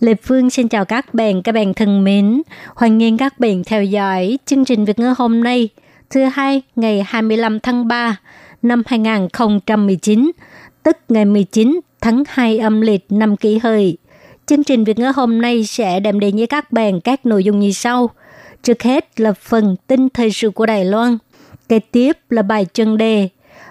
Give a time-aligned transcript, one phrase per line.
[0.00, 2.42] Lê Phương xin chào các bạn, các bạn thân mến.
[2.74, 5.68] Hoan nghênh các bạn theo dõi chương trình Việt ngữ hôm nay,
[6.10, 8.16] thứ hai ngày 25 tháng 3
[8.62, 10.30] năm 2019,
[10.82, 13.96] tức ngày 19 tháng 2 âm lịch năm kỷ hợi.
[14.46, 17.60] Chương trình Việt ngữ hôm nay sẽ đem đến với các bạn các nội dung
[17.60, 18.10] như sau.
[18.62, 21.18] Trước hết là phần tin thời sự của Đài Loan,
[21.68, 23.28] kế tiếp là bài chân đề,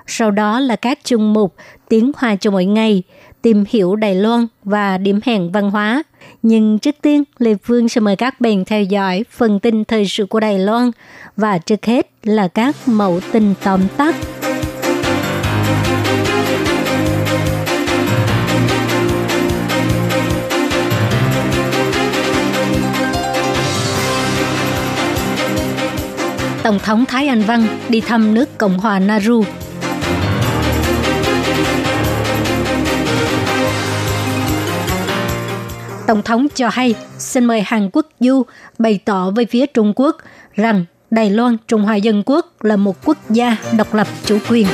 [0.07, 1.55] sau đó là các chung mục
[1.89, 3.03] tiếng Hoa cho mỗi ngày,
[3.41, 6.03] tìm hiểu Đài Loan và điểm hẹn văn hóa.
[6.47, 10.25] Nhưng trước tiên, Lê Phương sẽ mời các bạn theo dõi phần tin thời sự
[10.25, 10.91] của Đài Loan
[11.37, 14.15] và trước hết là các mẫu tin tóm tắt.
[26.63, 29.43] Tổng thống Thái Anh Văn đi thăm nước Cộng hòa Nauru
[36.07, 38.43] Tổng thống cho hay, xin mời Hàn Quốc Du
[38.77, 40.17] bày tỏ với phía Trung Quốc
[40.55, 44.67] rằng Đài Loan, Trung Hoa Dân Quốc là một quốc gia độc lập chủ quyền.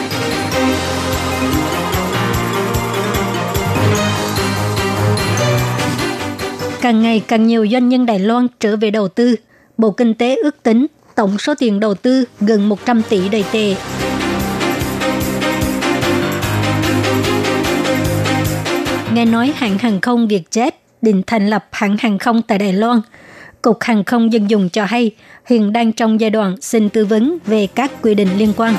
[6.82, 9.36] Càng ngày càng nhiều doanh nhân Đài Loan trở về đầu tư.
[9.78, 13.76] Bộ Kinh tế ước tính tổng số tiền đầu tư gần 100 tỷ đầy tệ.
[19.14, 20.72] Nghe nói hãng hàng không Vietjet
[21.02, 23.02] định thành lập hãng hàng không tại Đài Loan.
[23.62, 25.12] Cục Hàng không Dân dụng cho hay,
[25.46, 28.76] hiện đang trong giai đoạn xin tư vấn về các quy định liên quan.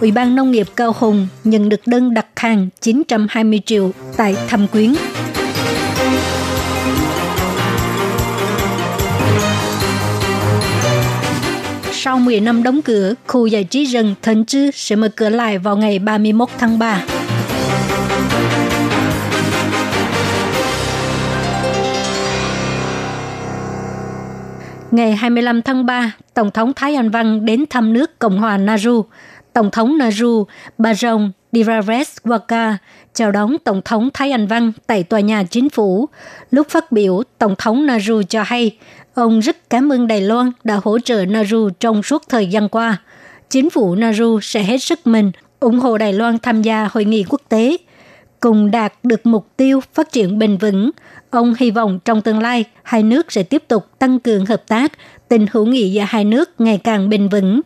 [0.00, 4.66] Ủy ban Nông nghiệp Cao Hùng nhận được đơn đặt hàng 920 triệu tại Thâm
[4.66, 4.94] Quyến.
[12.02, 15.58] Sau 10 năm đóng cửa, khu giải trí rừng Thần Chư sẽ mở cửa lại
[15.58, 17.04] vào ngày 31 tháng 3.
[24.90, 29.04] Ngày 25 tháng 3, Tổng thống Thái Anh Văn đến thăm nước Cộng hòa Nauru.
[29.52, 30.46] Tổng thống Nauru
[30.78, 32.74] Barong Diraves-Waka
[33.14, 36.08] chào đón Tổng thống Thái Anh Văn tại tòa nhà chính phủ.
[36.50, 38.76] Lúc phát biểu, Tổng thống Nauru cho hay
[39.14, 42.96] ông rất cảm ơn Đài Loan đã hỗ trợ Nauru trong suốt thời gian qua.
[43.50, 47.24] Chính phủ Nauru sẽ hết sức mình ủng hộ Đài Loan tham gia hội nghị
[47.28, 47.76] quốc tế,
[48.40, 50.90] cùng đạt được mục tiêu phát triển bền vững.
[51.30, 54.92] Ông hy vọng trong tương lai, hai nước sẽ tiếp tục tăng cường hợp tác,
[55.28, 57.60] tình hữu nghị giữa hai nước ngày càng bền vững.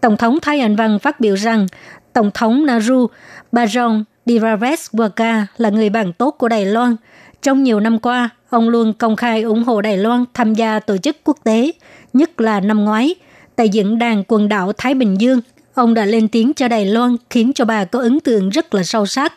[0.00, 1.66] Tổng thống Thái Anh Văn phát biểu rằng,
[2.12, 3.06] Tổng thống Nauru
[3.52, 6.96] Barong Diraves-Waka là người bạn tốt của Đài Loan.
[7.44, 10.96] Trong nhiều năm qua, ông luôn công khai ủng hộ Đài Loan tham gia tổ
[10.96, 11.72] chức quốc tế,
[12.12, 13.14] nhất là năm ngoái.
[13.56, 15.40] Tại diễn đàn quần đảo Thái Bình Dương,
[15.74, 18.82] ông đã lên tiếng cho Đài Loan khiến cho bà có ấn tượng rất là
[18.82, 19.32] sâu sắc.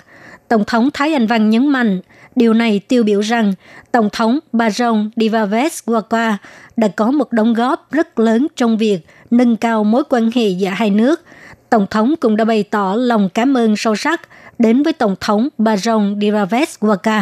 [0.48, 2.02] Tổng thống Thái Anh Văn nhấn mạnh,
[2.36, 3.54] điều này tiêu biểu rằng
[3.92, 6.34] Tổng thống Barong Diraves-Waka
[6.78, 9.00] đã có một đóng góp rất lớn trong việc
[9.32, 11.22] nâng cao mối quan hệ giữa hai nước.
[11.70, 14.22] Tổng thống cũng đã bày tỏ lòng cảm ơn sâu sắc
[14.60, 17.22] đến với Tổng thống Barong Diraves-Waka.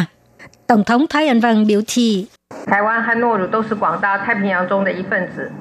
[0.66, 2.26] Tổng thống Thái Anh Văn biểu thị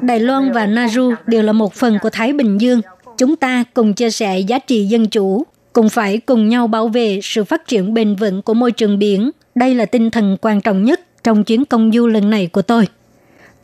[0.02, 2.82] Đài Loan và Nauru đều là một phần của Thái Bình Dương.
[3.18, 7.20] Chúng ta cùng chia sẻ giá trị dân chủ, cùng phải cùng nhau bảo vệ
[7.24, 9.32] sự phát triển bền vững của môi trường biển.
[9.56, 12.88] Đây là tinh thần quan trọng nhất trong chuyến công du lần này của tôi.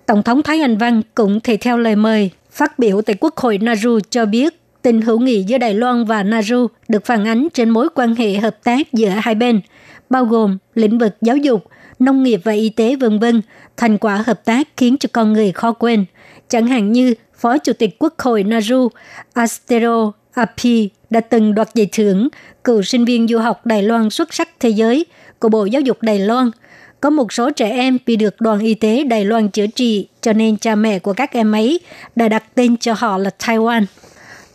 [0.06, 3.58] Tổng thống Thái Anh Văn cũng thể theo lời mời phát biểu tại Quốc hội
[3.58, 7.70] Nauru cho biết tình hữu nghị giữa Đài Loan và Nauru được phản ánh trên
[7.70, 9.62] mối quan hệ hợp tác giữa hai bên,
[10.12, 11.66] bao gồm lĩnh vực giáo dục,
[12.00, 13.42] nông nghiệp và y tế vân vân.
[13.78, 16.06] Thành quả hợp tác khiến cho con người khó quên,
[16.50, 18.88] chẳng hạn như Phó Chủ tịch Quốc hội Nauru
[19.34, 22.28] Astero Api đã từng đoạt giải thưởng
[22.64, 25.06] cựu sinh viên du học Đài Loan xuất sắc thế giới
[25.40, 26.52] của Bộ Giáo dục Đài Loan.
[27.02, 30.34] Có một số trẻ em vì được đoàn y tế Đài Loan chữa trị, cho
[30.34, 31.80] nên cha mẹ của các em ấy
[32.16, 33.86] đã đặt tên cho họ là Taiwan.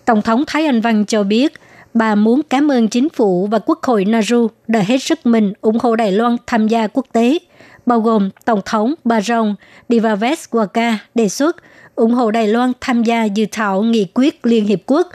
[0.05, 1.53] Tổng thống Thái Anh Văn cho biết,
[1.99, 5.79] bà muốn cảm ơn chính phủ và quốc hội Nauru đã hết sức mình ủng
[5.79, 7.39] hộ Đài Loan tham gia quốc tế,
[7.87, 9.55] bao gồm Tổng thống Barong
[9.89, 11.57] Diraves-Waka đề xuất
[11.95, 15.09] ủng hộ Đài Loan tham gia dự thảo nghị quyết Liên Hiệp Quốc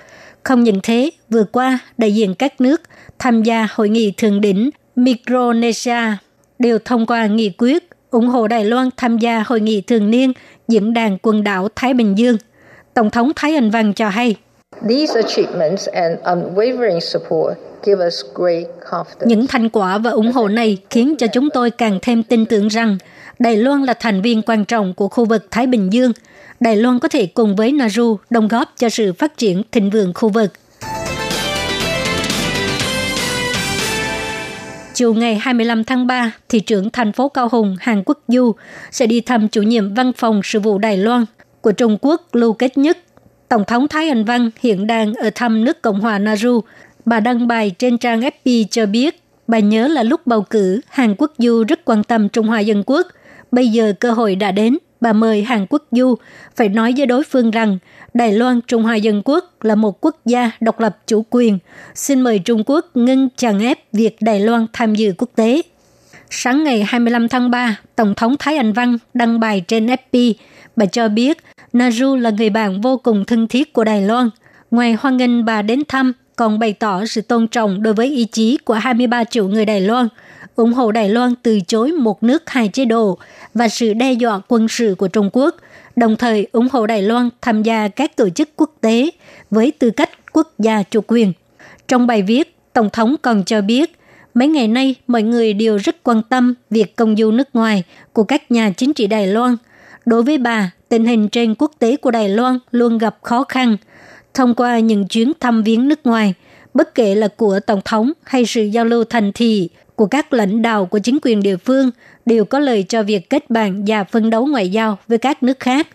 [0.44, 2.82] Không những thế, vừa qua, đại diện các nước
[3.20, 6.02] tham gia hội nghị thượng đỉnh Micronesia
[6.60, 10.34] đều thông qua nghị quyết ủng hộ Đài Loan tham gia hội nghị thường niên
[10.68, 12.38] diễn đàn quần đảo Thái Bình Dương.
[12.94, 14.36] Tổng thống Thái Anh Văn cho hay,
[14.90, 19.28] These achievements and unwavering support give us great confidence.
[19.28, 22.68] Những thành quả và ủng hộ này khiến cho chúng tôi càng thêm tin tưởng
[22.68, 22.98] rằng
[23.40, 26.12] Đài Loan là thành viên quan trọng của khu vực Thái Bình Dương.
[26.60, 30.14] Đài Loan có thể cùng với Nauru đồng góp cho sự phát triển thịnh vượng
[30.14, 30.52] khu vực.
[34.94, 38.56] Chiều ngày 25 tháng 3, thị trưởng thành phố Cao Hùng, Hàn Quốc Du
[38.92, 41.26] sẽ đi thăm chủ nhiệm văn phòng sự vụ Đài Loan
[41.62, 42.98] của Trung Quốc Lưu Kết Nhất.
[43.52, 46.62] Tổng thống Thái Anh Văn hiện đang ở thăm nước Cộng hòa Nauru.
[47.06, 51.16] Bà đăng bài trên trang FB cho biết, bà nhớ là lúc bầu cử, Hàn
[51.18, 53.08] Quốc Du rất quan tâm Trung Hoa Dân Quốc.
[53.52, 56.16] Bây giờ cơ hội đã đến, bà mời Hàn Quốc Du
[56.56, 57.78] phải nói với đối phương rằng
[58.14, 61.60] Đài Loan Trung Hoa Dân Quốc là một quốc gia độc lập chủ quyền.
[61.96, 65.62] Xin mời Trung Quốc ngưng chèn ép việc Đài Loan tham dự quốc tế.
[66.30, 70.34] Sáng ngày 25 tháng 3, Tổng thống Thái Anh Văn đăng bài trên FB.
[70.76, 71.38] Bà cho biết
[71.74, 74.30] Naju là người bạn vô cùng thân thiết của Đài Loan.
[74.72, 78.26] Ngoài hoan nghênh bà đến thăm, còn bày tỏ sự tôn trọng đối với ý
[78.26, 80.08] chí của 23 triệu người Đài Loan,
[80.56, 83.18] ủng hộ Đài Loan từ chối một nước hai chế độ
[83.54, 85.56] và sự đe dọa quân sự của Trung Quốc,
[85.96, 89.10] đồng thời ủng hộ Đài Loan tham gia các tổ chức quốc tế
[89.52, 91.34] với tư cách quốc gia chủ quyền.
[91.88, 94.00] Trong bài viết, Tổng thống còn cho biết,
[94.34, 97.84] mấy ngày nay mọi người đều rất quan tâm việc công du nước ngoài
[98.14, 99.58] của các nhà chính trị Đài Loan.
[100.06, 103.78] Đối với bà, tình hình trên quốc tế của Đài Loan luôn gặp khó khăn.
[104.34, 106.34] Thông qua những chuyến thăm viếng nước ngoài,
[106.74, 110.62] bất kể là của Tổng thống hay sự giao lưu thành thị của các lãnh
[110.62, 111.92] đạo của chính quyền địa phương
[112.26, 115.60] đều có lời cho việc kết bạn và phân đấu ngoại giao với các nước
[115.60, 115.88] khác.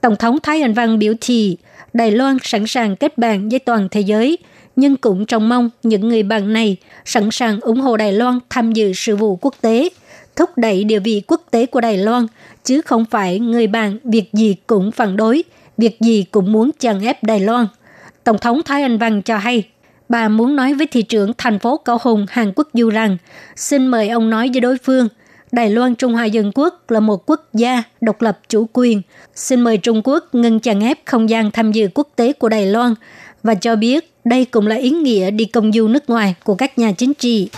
[0.00, 1.56] Tổng thống Thái Anh Văn biểu thị
[1.92, 4.38] Đài Loan sẵn sàng kết bạn với toàn thế giới,
[4.76, 8.72] nhưng cũng trông mong những người bạn này sẵn sàng ủng hộ Đài Loan tham
[8.72, 9.88] dự sự vụ quốc tế,
[10.36, 12.26] thúc đẩy địa vị quốc tế của Đài Loan,
[12.64, 15.44] chứ không phải người bạn việc gì cũng phản đối,
[15.78, 17.66] việc gì cũng muốn chèn ép Đài Loan.
[18.24, 19.62] Tổng thống Thái Anh Văn cho hay,
[20.08, 23.16] bà muốn nói với thị trưởng thành phố Cao Hùng Hàn Quốc Du rằng,
[23.56, 25.08] xin mời ông nói với đối phương,
[25.52, 29.02] Đài Loan Trung Hoa Dân Quốc là một quốc gia độc lập chủ quyền.
[29.34, 32.66] Xin mời Trung Quốc ngừng chèn ép không gian tham dự quốc tế của Đài
[32.66, 32.94] Loan
[33.42, 36.78] và cho biết đây cũng là ý nghĩa đi công du nước ngoài của các
[36.78, 37.48] nhà chính trị.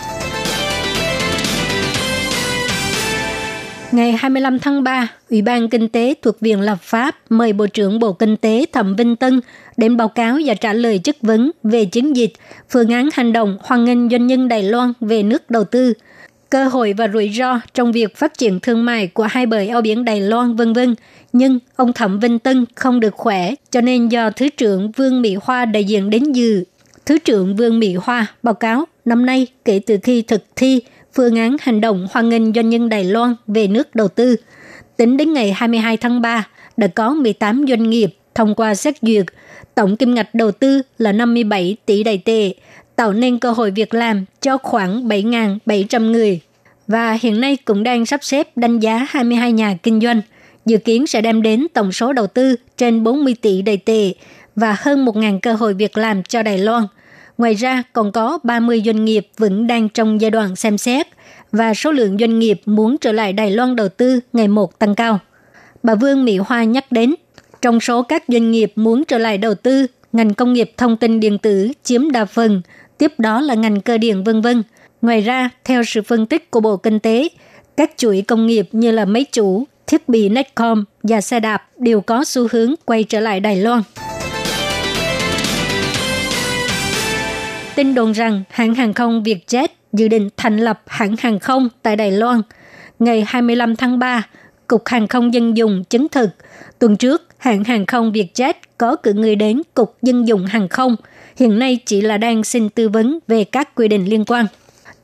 [3.91, 7.99] Ngày 25 tháng 3, Ủy ban Kinh tế thuộc Viện Lập pháp mời Bộ trưởng
[7.99, 9.41] Bộ Kinh tế Thẩm Vinh Tân
[9.77, 12.33] đến báo cáo và trả lời chất vấn về chiến dịch,
[12.69, 15.93] phương án hành động hoan nghênh doanh nhân Đài Loan về nước đầu tư,
[16.49, 19.81] cơ hội và rủi ro trong việc phát triển thương mại của hai bờ eo
[19.81, 20.95] biển Đài Loan vân vân.
[21.33, 25.37] Nhưng ông Thẩm Vinh Tân không được khỏe, cho nên do Thứ trưởng Vương Mỹ
[25.41, 26.63] Hoa đại diện đến dự.
[27.05, 30.81] Thứ trưởng Vương Mỹ Hoa báo cáo năm nay kể từ khi thực thi
[31.17, 34.35] phương án hành động hoan nghênh doanh nhân Đài Loan về nước đầu tư.
[34.97, 36.47] Tính đến ngày 22 tháng 3,
[36.77, 39.25] đã có 18 doanh nghiệp thông qua xét duyệt.
[39.75, 42.53] Tổng kim ngạch đầu tư là 57 tỷ Đài tệ,
[42.95, 46.39] tạo nên cơ hội việc làm cho khoảng 7.700 người.
[46.87, 50.21] Và hiện nay cũng đang sắp xếp đánh giá 22 nhà kinh doanh,
[50.65, 54.13] dự kiến sẽ đem đến tổng số đầu tư trên 40 tỷ Đài tệ
[54.55, 56.83] và hơn 1.000 cơ hội việc làm cho Đài Loan–
[57.37, 61.07] Ngoài ra, còn có 30 doanh nghiệp vẫn đang trong giai đoạn xem xét
[61.51, 64.95] và số lượng doanh nghiệp muốn trở lại Đài Loan đầu tư ngày một tăng
[64.95, 65.19] cao.
[65.83, 67.15] Bà Vương Mỹ Hoa nhắc đến,
[67.61, 71.19] trong số các doanh nghiệp muốn trở lại đầu tư, ngành công nghiệp thông tin
[71.19, 72.61] điện tử chiếm đa phần,
[72.97, 74.63] tiếp đó là ngành cơ điện vân vân.
[75.01, 77.29] Ngoài ra, theo sự phân tích của Bộ Kinh tế,
[77.77, 82.01] các chuỗi công nghiệp như là máy chủ, thiết bị Netcom và xe đạp đều
[82.01, 83.81] có xu hướng quay trở lại Đài Loan.
[87.77, 91.95] Tin đồn rằng hãng hàng không Vietjet dự định thành lập hãng hàng không tại
[91.95, 92.41] Đài Loan.
[92.99, 94.27] Ngày 25 tháng 3,
[94.67, 96.29] Cục Hàng không Dân dụng chứng thực,
[96.79, 100.95] tuần trước hãng hàng không Vietjet có cử người đến Cục Dân dụng Hàng không,
[101.35, 104.45] hiện nay chỉ là đang xin tư vấn về các quy định liên quan.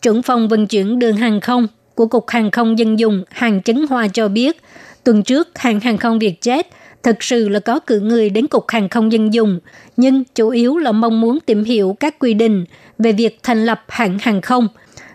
[0.01, 3.85] Trưởng phòng vận chuyển đường hàng không của Cục Hàng không Dân dụng Hàng Chấn
[3.89, 4.61] Hoa cho biết,
[5.03, 6.63] tuần trước hãng hàng không Vietjet–
[7.03, 9.59] thực sự là có cử người đến Cục Hàng không Dân dụng,
[9.97, 12.65] nhưng chủ yếu là mong muốn tìm hiểu các quy định
[12.99, 14.67] về việc thành lập hãng hàng không.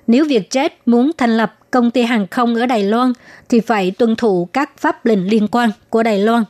[0.07, 3.13] Nếu Vietjet muốn thành lập công ty hàng không ở Đài Loan
[3.49, 6.45] thì phải tuân thủ các pháp lệnh liên quan của Đài Loan.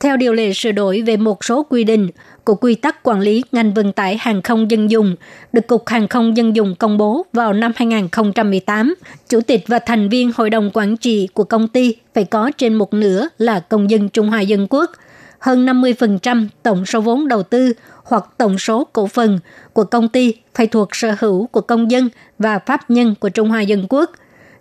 [0.00, 2.08] Theo điều lệ sửa đổi về một số quy định
[2.44, 5.16] của quy tắc quản lý ngành vận tải hàng không dân dùng
[5.52, 8.94] được Cục Hàng không dân dùng công bố vào năm 2018,
[9.28, 12.74] chủ tịch và thành viên hội đồng quản trị của công ty phải có trên
[12.74, 14.90] một nửa là công dân Trung Hoa Dân Quốc.
[15.38, 17.72] hơn 50% tổng số vốn đầu tư
[18.04, 19.38] hoặc tổng số cổ phần
[19.72, 23.48] của công ty phải thuộc sở hữu của công dân và pháp nhân của Trung
[23.48, 24.10] Hoa Dân Quốc.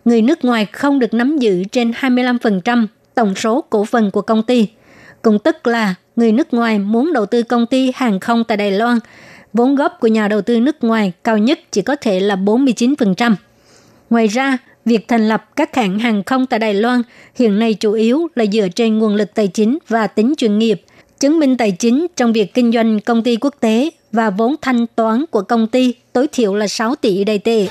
[0.05, 4.43] Người nước ngoài không được nắm giữ trên 25% tổng số cổ phần của công
[4.43, 4.67] ty.
[5.21, 8.71] Cũng tức là người nước ngoài muốn đầu tư công ty hàng không tại Đài
[8.71, 8.99] Loan,
[9.53, 13.35] vốn góp của nhà đầu tư nước ngoài cao nhất chỉ có thể là 49%.
[14.09, 17.01] Ngoài ra, việc thành lập các hãng hàng không tại Đài Loan
[17.35, 20.81] hiện nay chủ yếu là dựa trên nguồn lực tài chính và tính chuyên nghiệp,
[21.19, 24.87] chứng minh tài chính trong việc kinh doanh công ty quốc tế và vốn thanh
[24.87, 27.67] toán của công ty tối thiểu là 6 tỷ đầy tệ.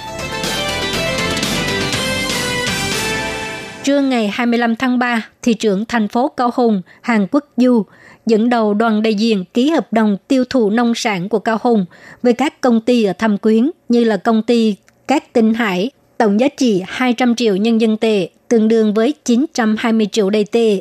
[3.86, 7.82] Trưa ngày 25 tháng 3, thị trưởng thành phố Cao Hùng, Hàn Quốc Du,
[8.26, 11.86] dẫn đầu đoàn đại diện ký hợp đồng tiêu thụ nông sản của Cao Hùng
[12.22, 14.76] với các công ty ở Thâm Quyến như là công ty
[15.08, 20.06] cát Tinh Hải, tổng giá trị 200 triệu nhân dân tệ, tương đương với 920
[20.12, 20.80] triệu đầy tệ.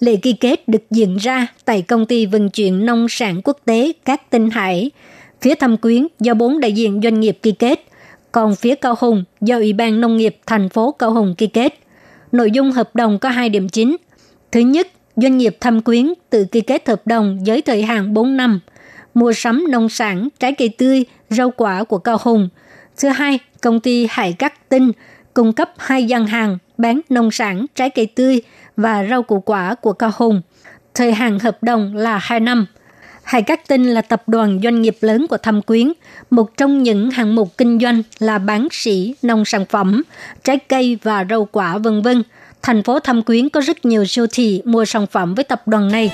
[0.00, 3.92] Lễ ký kết được diễn ra tại công ty vận chuyển nông sản quốc tế
[4.04, 4.90] cát Tinh Hải.
[5.40, 7.84] Phía Thâm Quyến do bốn đại diện doanh nghiệp ký kết,
[8.32, 11.83] còn phía Cao Hùng do Ủy ban Nông nghiệp thành phố Cao Hùng ký kết.
[12.34, 13.96] Nội dung hợp đồng có hai điểm chính.
[14.52, 18.36] Thứ nhất, doanh nghiệp thâm quyến tự ký kết hợp đồng với thời hạn 4
[18.36, 18.60] năm,
[19.14, 22.48] mua sắm nông sản, trái cây tươi, rau quả của Cao Hùng.
[22.96, 24.92] Thứ hai, công ty Hải Cát Tinh
[25.34, 28.42] cung cấp hai gian hàng bán nông sản, trái cây tươi
[28.76, 30.42] và rau củ quả của Cao Hùng.
[30.94, 32.66] Thời hạn hợp đồng là 2 năm.
[33.24, 35.92] Hải Cát Tinh là tập đoàn doanh nghiệp lớn của Thâm Quyến.
[36.30, 40.02] Một trong những hạng mục kinh doanh là bán sỉ, nông sản phẩm,
[40.44, 42.22] trái cây và rau quả vân vân.
[42.62, 45.92] Thành phố Thâm Quyến có rất nhiều siêu thị mua sản phẩm với tập đoàn
[45.92, 46.10] này.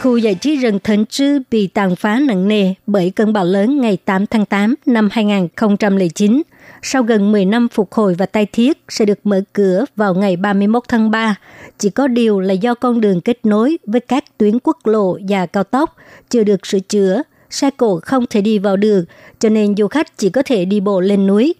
[0.00, 3.80] Khu giải trí rừng Thịnh Trư bị tàn phá nặng nề bởi cơn bão lớn
[3.80, 6.42] ngày 8 tháng 8 năm 2009
[6.82, 10.36] sau gần 10 năm phục hồi và tay thiết sẽ được mở cửa vào ngày
[10.36, 11.36] 31 tháng 3.
[11.78, 15.46] Chỉ có điều là do con đường kết nối với các tuyến quốc lộ và
[15.46, 15.96] cao tốc
[16.30, 19.04] chưa được sửa chữa, xe cộ không thể đi vào được,
[19.38, 21.54] cho nên du khách chỉ có thể đi bộ lên núi.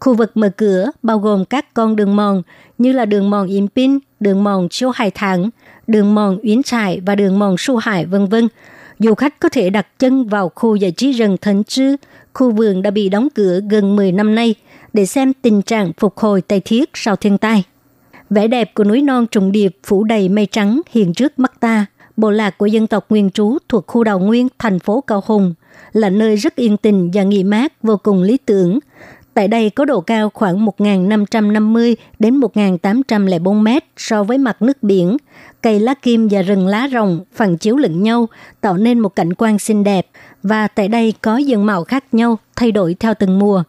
[0.00, 2.42] Khu vực mở cửa bao gồm các con đường mòn
[2.78, 5.50] như là đường mòn Yên Pin, đường mòn Chiêu Hải Thẳng,
[5.86, 8.48] đường mòn Yến Trải và đường mòn Su Hải vân vân.
[8.98, 11.96] Du khách có thể đặt chân vào khu giải trí rừng thần Trư,
[12.34, 14.54] khu vườn đã bị đóng cửa gần 10 năm nay
[14.92, 17.64] để xem tình trạng phục hồi tây thiết sau thiên tai.
[18.30, 21.86] Vẻ đẹp của núi non trùng điệp phủ đầy mây trắng hiện trước mắt ta.
[22.16, 25.54] Bộ lạc của dân tộc nguyên trú thuộc khu đào nguyên, thành phố Cao Hùng
[25.92, 28.78] là nơi rất yên tình và nghỉ mát, vô cùng lý tưởng.
[29.34, 35.16] Tại đây có độ cao khoảng 1.550 đến 1.804 mét so với mặt nước biển.
[35.62, 38.28] Cây lá kim và rừng lá rồng phản chiếu lẫn nhau,
[38.60, 40.06] tạo nên một cảnh quan xinh đẹp.
[40.42, 43.62] Và tại đây có dần màu khác nhau thay đổi theo từng mùa.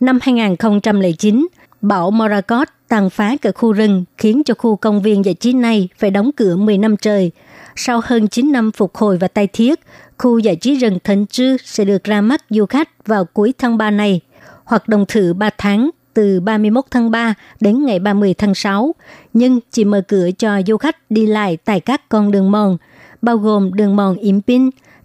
[0.00, 1.46] Năm 2009,
[1.80, 5.88] bão Morakot tàn phá cả khu rừng khiến cho khu công viên giải trí này
[5.98, 7.30] phải đóng cửa 10 năm trời.
[7.76, 9.80] Sau hơn 9 năm phục hồi và tay thiết,
[10.18, 13.78] khu giải trí rừng thần Trư sẽ được ra mắt du khách vào cuối tháng
[13.78, 14.20] 3 này.
[14.64, 18.94] Hoạt động thử 3 tháng từ 31 tháng 3 đến ngày 30 tháng 6,
[19.32, 22.76] nhưng chỉ mở cửa cho du khách đi lại tại các con đường mòn,
[23.22, 24.40] bao gồm đường mòn Yến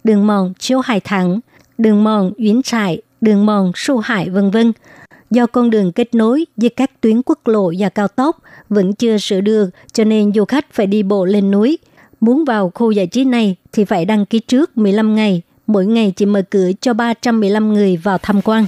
[0.04, 1.40] đường mòn Chiếu Hải Thẳng,
[1.78, 4.72] đường mòn Yến Trại, đường mòn Su Hải vân vân.
[5.30, 9.18] Do con đường kết nối với các tuyến quốc lộ và cao tốc vẫn chưa
[9.18, 11.78] sửa được, cho nên du khách phải đi bộ lên núi.
[12.20, 16.12] Muốn vào khu giải trí này thì phải đăng ký trước 15 ngày, mỗi ngày
[16.16, 18.66] chỉ mở cửa cho 315 người vào tham quan.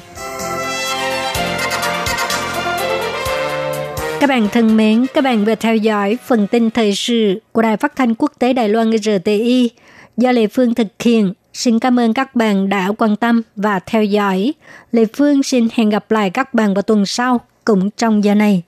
[4.20, 7.76] Các bạn thân mến, các bạn vừa theo dõi phần tin thời sự của Đài
[7.76, 9.70] Phát thanh Quốc tế Đài Loan RTI
[10.16, 11.32] do Lê Phương thực hiện.
[11.52, 14.54] Xin cảm ơn các bạn đã quan tâm và theo dõi.
[14.92, 18.62] Lê Phương xin hẹn gặp lại các bạn vào tuần sau cũng trong giờ này.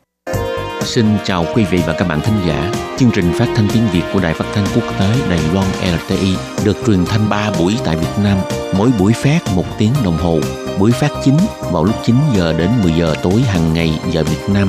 [0.80, 2.72] Xin chào quý vị và các bạn thính giả.
[2.96, 5.66] Chương trình phát thanh tiếng Việt của Đài Phát thanh Quốc tế Đài Loan
[6.06, 8.38] RTI được truyền thanh 3 buổi tại Việt Nam,
[8.78, 10.40] mỗi buổi phát 1 tiếng đồng hồ.
[10.78, 11.36] Buổi phát chính
[11.72, 14.68] vào lúc 9 giờ đến 10 giờ tối hàng ngày giờ Việt Nam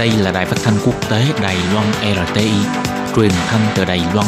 [0.00, 1.86] Đây là đài phát thanh quốc tế Đài Loan
[2.26, 2.50] RTI,
[3.16, 4.26] truyền thanh từ Đài Loan.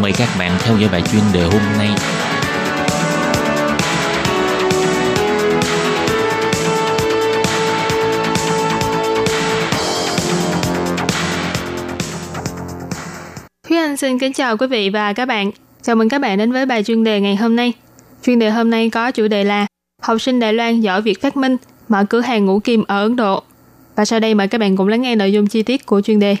[0.00, 1.88] Mời các bạn theo dõi bài chuyên đề hôm nay.
[13.68, 15.50] Thúy Anh xin kính chào quý vị và các bạn.
[15.82, 17.72] Chào mừng các bạn đến với bài chuyên đề ngày hôm nay.
[18.22, 19.66] Chuyên đề hôm nay có chủ đề là
[20.02, 21.56] Học sinh Đài Loan giỏi việc phát minh,
[21.88, 23.42] mở cửa hàng ngũ kim ở Ấn Độ.
[23.96, 26.18] Và sau đây mời các bạn cùng lắng nghe nội dung chi tiết của chuyên
[26.18, 26.36] đề.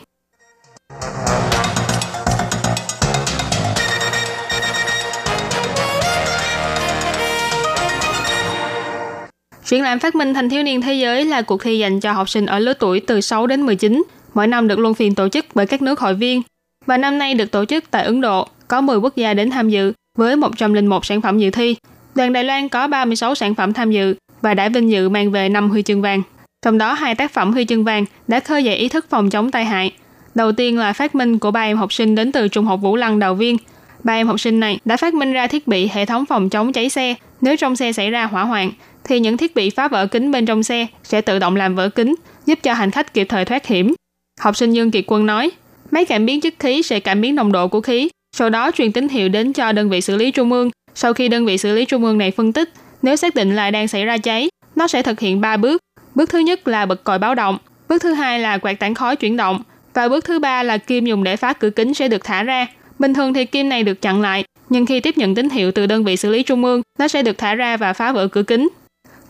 [9.64, 12.28] Triển lãm phát minh thanh thiếu niên thế giới là cuộc thi dành cho học
[12.28, 14.02] sinh ở lứa tuổi từ 6 đến 19,
[14.34, 16.42] mỗi năm được luân phiên tổ chức bởi các nước hội viên.
[16.86, 19.68] Và năm nay được tổ chức tại Ấn Độ, có 10 quốc gia đến tham
[19.68, 21.76] dự với 101 sản phẩm dự thi.
[22.14, 25.48] Đoàn Đài Loan có 36 sản phẩm tham dự và đã vinh dự mang về
[25.48, 26.22] 5 huy chương vàng.
[26.62, 29.50] Trong đó hai tác phẩm huy chương vàng đã khơi dậy ý thức phòng chống
[29.50, 29.92] tai hại.
[30.34, 32.96] Đầu tiên là phát minh của ba em học sinh đến từ Trung học Vũ
[32.96, 33.56] Lăng Đào Viên.
[34.04, 36.72] Ba em học sinh này đã phát minh ra thiết bị hệ thống phòng chống
[36.72, 37.14] cháy xe.
[37.40, 38.70] Nếu trong xe xảy ra hỏa hoạn,
[39.04, 41.88] thì những thiết bị phá vỡ kính bên trong xe sẽ tự động làm vỡ
[41.88, 42.14] kính,
[42.46, 43.94] giúp cho hành khách kịp thời thoát hiểm.
[44.40, 45.50] Học sinh Dương Kiệt Quân nói,
[45.90, 48.92] máy cảm biến chất khí sẽ cảm biến nồng độ của khí, sau đó truyền
[48.92, 50.70] tín hiệu đến cho đơn vị xử lý trung ương.
[50.94, 53.70] Sau khi đơn vị xử lý trung ương này phân tích, nếu xác định là
[53.70, 55.82] đang xảy ra cháy, nó sẽ thực hiện 3 bước.
[56.14, 59.16] Bước thứ nhất là bật còi báo động, bước thứ hai là quạt tản khói
[59.16, 59.62] chuyển động
[59.94, 62.66] và bước thứ ba là kim dùng để phá cửa kính sẽ được thả ra.
[62.98, 65.86] Bình thường thì kim này được chặn lại, nhưng khi tiếp nhận tín hiệu từ
[65.86, 68.42] đơn vị xử lý trung ương, nó sẽ được thả ra và phá vỡ cửa
[68.42, 68.68] kính.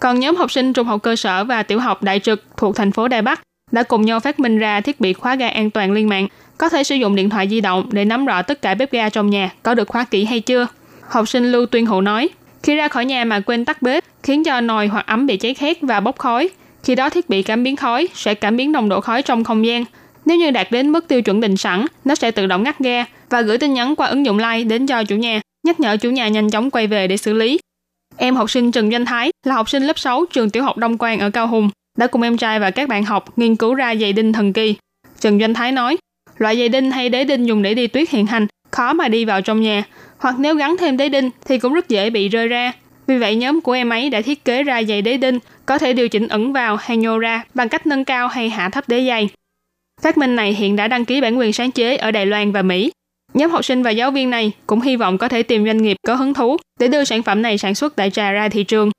[0.01, 2.93] Còn nhóm học sinh trung học cơ sở và tiểu học Đại Trực thuộc thành
[2.93, 5.93] phố Đài Bắc đã cùng nhau phát minh ra thiết bị khóa ga an toàn
[5.93, 8.75] liên mạng, có thể sử dụng điện thoại di động để nắm rõ tất cả
[8.75, 10.67] bếp ga trong nhà có được khóa kỹ hay chưa.
[11.09, 12.29] Học sinh Lưu Tuyên Hữu nói,
[12.63, 15.55] khi ra khỏi nhà mà quên tắt bếp, khiến cho nồi hoặc ấm bị cháy
[15.55, 16.49] khét và bốc khói.
[16.85, 19.67] Khi đó thiết bị cảm biến khói sẽ cảm biến nồng độ khói trong không
[19.67, 19.85] gian.
[20.25, 23.05] Nếu như đạt đến mức tiêu chuẩn định sẵn, nó sẽ tự động ngắt ga
[23.31, 26.11] và gửi tin nhắn qua ứng dụng Line đến cho chủ nhà, nhắc nhở chủ
[26.11, 27.59] nhà nhanh chóng quay về để xử lý.
[28.17, 30.99] Em học sinh Trần Doanh Thái là học sinh lớp 6 trường tiểu học Đông
[30.99, 33.91] Quang ở Cao Hùng, đã cùng em trai và các bạn học nghiên cứu ra
[33.91, 34.75] dây đinh thần kỳ.
[35.21, 35.97] Trần Doanh Thái nói,
[36.37, 39.25] loại dây đinh hay đế đinh dùng để đi tuyết hiện hành, khó mà đi
[39.25, 39.85] vào trong nhà,
[40.19, 42.73] hoặc nếu gắn thêm đế đinh thì cũng rất dễ bị rơi ra.
[43.07, 45.93] Vì vậy nhóm của em ấy đã thiết kế ra giày đế đinh có thể
[45.93, 49.07] điều chỉnh ẩn vào hay nhô ra bằng cách nâng cao hay hạ thấp đế
[49.07, 49.29] giày.
[50.03, 52.63] Phát minh này hiện đã đăng ký bản quyền sáng chế ở Đài Loan và
[52.63, 52.93] Mỹ.
[53.35, 55.97] Nhóm học sinh và giáo viên này cũng hy vọng có thể tìm doanh nghiệp
[56.07, 58.91] có hứng thú để đưa sản phẩm này sản xuất đại trà ra thị trường.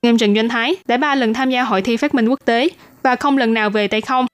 [0.00, 2.68] Em Trần Doanh Thái đã ba lần tham gia hội thi phát minh quốc tế
[3.02, 4.26] và không lần nào về tay không.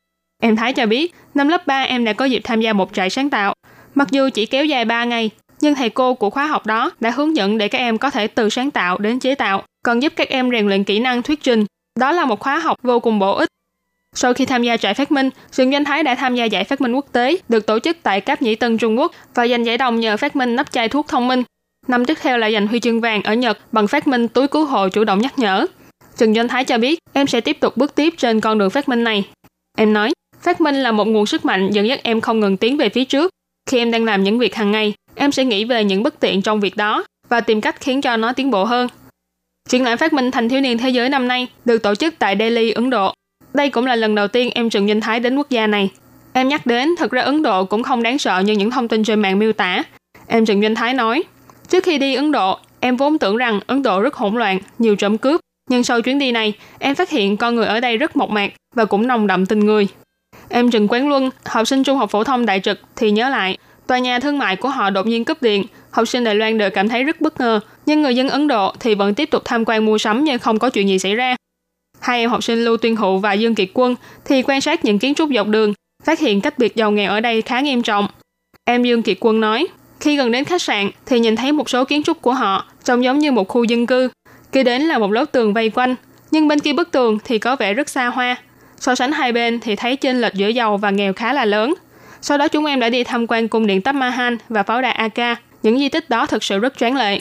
[0.42, 3.10] Em Thái cho biết, năm lớp 3 em đã có dịp tham gia một trại
[3.10, 3.54] sáng tạo.
[3.94, 7.10] Mặc dù chỉ kéo dài 3 ngày, nhưng thầy cô của khóa học đó đã
[7.10, 10.12] hướng dẫn để các em có thể từ sáng tạo đến chế tạo, còn giúp
[10.16, 11.64] các em rèn luyện kỹ năng thuyết trình.
[11.98, 13.48] Đó là một khóa học vô cùng bổ ích.
[14.14, 16.80] Sau khi tham gia trại phát minh, Trần Doanh Thái đã tham gia giải phát
[16.80, 19.78] minh quốc tế được tổ chức tại Cáp Nhĩ Tân Trung Quốc và giành giải
[19.78, 21.42] đồng nhờ phát minh nắp chai thuốc thông minh.
[21.88, 24.64] Năm tiếp theo là giành huy chương vàng ở Nhật bằng phát minh túi cứu
[24.64, 25.66] hộ chủ động nhắc nhở.
[26.16, 28.88] Trần Doanh Thái cho biết em sẽ tiếp tục bước tiếp trên con đường phát
[28.88, 29.24] minh này.
[29.78, 32.76] Em nói, phát minh là một nguồn sức mạnh dẫn dắt em không ngừng tiến
[32.76, 33.30] về phía trước.
[33.70, 36.42] Khi em đang làm những việc hàng ngày, em sẽ nghĩ về những bất tiện
[36.42, 38.88] trong việc đó và tìm cách khiến cho nó tiến bộ hơn.
[39.68, 42.36] Triển lãm phát minh thành thiếu niên thế giới năm nay được tổ chức tại
[42.38, 43.14] Delhi, Ấn Độ.
[43.54, 45.90] Đây cũng là lần đầu tiên em Trần Doanh Thái đến quốc gia này.
[46.32, 49.04] Em nhắc đến, thật ra Ấn Độ cũng không đáng sợ như những thông tin
[49.04, 49.82] trên mạng miêu tả.
[50.26, 51.22] Em Trần Doanh Thái nói,
[51.68, 54.96] trước khi đi Ấn Độ, em vốn tưởng rằng Ấn Độ rất hỗn loạn, nhiều
[54.96, 55.40] trộm cướp.
[55.70, 58.52] Nhưng sau chuyến đi này, em phát hiện con người ở đây rất mộc mạc
[58.74, 59.88] và cũng nồng đậm tình người.
[60.48, 63.58] Em Trần Quán Luân, học sinh trung học phổ thông đại trực thì nhớ lại,
[63.86, 66.70] tòa nhà thương mại của họ đột nhiên cúp điện, học sinh Đài Loan đều
[66.70, 69.64] cảm thấy rất bất ngờ, nhưng người dân Ấn Độ thì vẫn tiếp tục tham
[69.66, 71.36] quan mua sắm như không có chuyện gì xảy ra.
[72.00, 73.94] Hai em học sinh Lưu Tuyên Hụ và Dương Kiệt Quân
[74.24, 77.20] thì quan sát những kiến trúc dọc đường, phát hiện cách biệt giàu nghèo ở
[77.20, 78.06] đây khá nghiêm trọng.
[78.64, 79.66] Em Dương Kiệt Quân nói,
[80.00, 83.04] khi gần đến khách sạn thì nhìn thấy một số kiến trúc của họ trông
[83.04, 84.08] giống như một khu dân cư.
[84.52, 85.94] Kế đến là một lớp tường vây quanh,
[86.30, 88.36] nhưng bên kia bức tường thì có vẻ rất xa hoa.
[88.80, 91.74] So sánh hai bên thì thấy chênh lệch giữa giàu và nghèo khá là lớn.
[92.26, 94.92] Sau đó chúng em đã đi tham quan cung điện Taj Mahal và pháo đài
[94.92, 95.36] Aka.
[95.62, 97.20] Những di tích đó thực sự rất choáng lệ.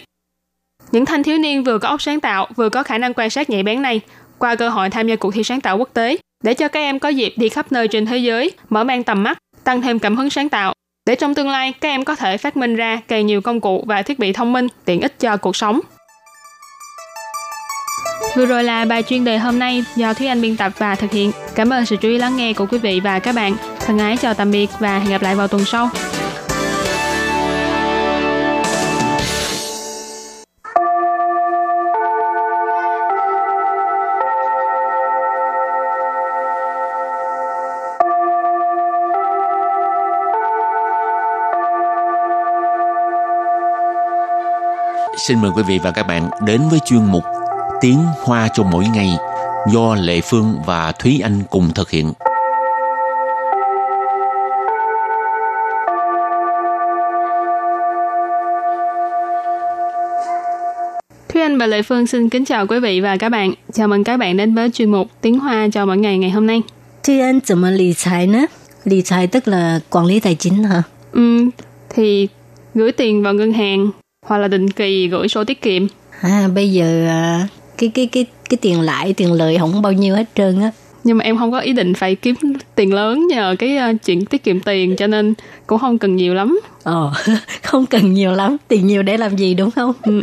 [0.92, 3.50] Những thanh thiếu niên vừa có óc sáng tạo, vừa có khả năng quan sát
[3.50, 4.02] nhạy bén này,
[4.38, 7.00] qua cơ hội tham gia cuộc thi sáng tạo quốc tế, để cho các em
[7.00, 10.16] có dịp đi khắp nơi trên thế giới, mở mang tầm mắt, tăng thêm cảm
[10.16, 10.74] hứng sáng tạo,
[11.06, 13.84] để trong tương lai các em có thể phát minh ra càng nhiều công cụ
[13.88, 15.80] và thiết bị thông minh tiện ích cho cuộc sống.
[18.36, 21.12] Vừa rồi là bài chuyên đề hôm nay do Thúy Anh biên tập và thực
[21.12, 21.32] hiện.
[21.56, 23.56] Cảm ơn sự chú ý lắng nghe của quý vị và các bạn.
[23.86, 25.89] Thân ái chào tạm biệt và hẹn gặp lại vào tuần sau.
[45.17, 47.24] Xin mời quý vị và các bạn đến với chuyên mục
[47.82, 49.17] Tiếng Hoa cho mỗi ngày
[49.74, 52.13] do Lệ Phương và Thúy Anh cùng thực hiện.
[61.62, 63.53] Thúy Anh và Lệ Phương xin kính chào quý vị và các bạn.
[63.73, 66.47] Chào mừng các bạn đến với chuyên mục Tiếng Hoa cho mỗi ngày ngày hôm
[66.47, 66.62] nay.
[67.03, 68.47] Thúy Anh 怎么理财呢?
[68.85, 70.83] Lý财tức là quản lý tài chính hả?
[71.12, 71.45] Ừ,
[71.91, 72.29] thì
[72.75, 73.91] gửi tiền vào ngân hàng
[74.27, 75.87] hoặc là định kỳ gửi sổ tiết kiệm.
[76.21, 80.14] À, bây giờ à, cái cái cái cái tiền lãi tiền lời không bao nhiêu
[80.14, 80.71] hết trơn á
[81.04, 82.36] nhưng mà em không có ý định phải kiếm
[82.76, 85.34] tiền lớn nhờ cái uh, chuyện tiết kiệm tiền cho nên
[85.68, 86.60] cũng không cần nhiều lắm.
[86.84, 87.13] Ờ
[87.63, 88.58] không cần nhiều lắm.
[88.68, 89.94] Tiền nhiều để làm gì đúng không?
[90.02, 90.22] Ừ.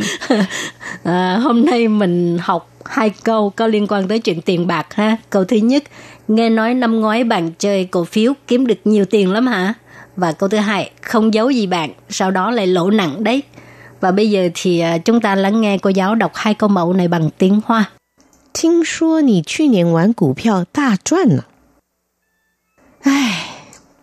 [1.03, 5.17] à, hôm nay mình học hai câu có liên quan tới chuyện tiền bạc ha.
[5.29, 5.83] Câu thứ nhất
[6.27, 9.73] nghe nói năm ngoái bạn chơi cổ phiếu kiếm được nhiều tiền lắm hả?
[10.15, 13.43] Và câu thứ hai không giấu gì bạn sau đó lại lỗ nặng đấy.
[14.01, 16.93] Và bây giờ thì à, chúng ta lắng nghe cô giáo đọc hai câu mẫu
[16.93, 17.85] này bằng tiếng Hoa.
[18.52, 21.46] 听说你去年玩股票大赚了。
[23.02, 23.50] 唉，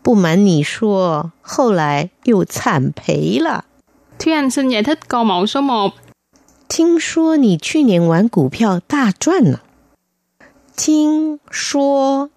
[0.01, 3.65] 不瞒你说，后来又惨赔了。
[4.19, 5.93] Thúy Anh xin giải thích câu mẫu số 1.
[6.69, 9.61] 听说你去年玩股票大赚了。
[10.77, 12.29] 听说，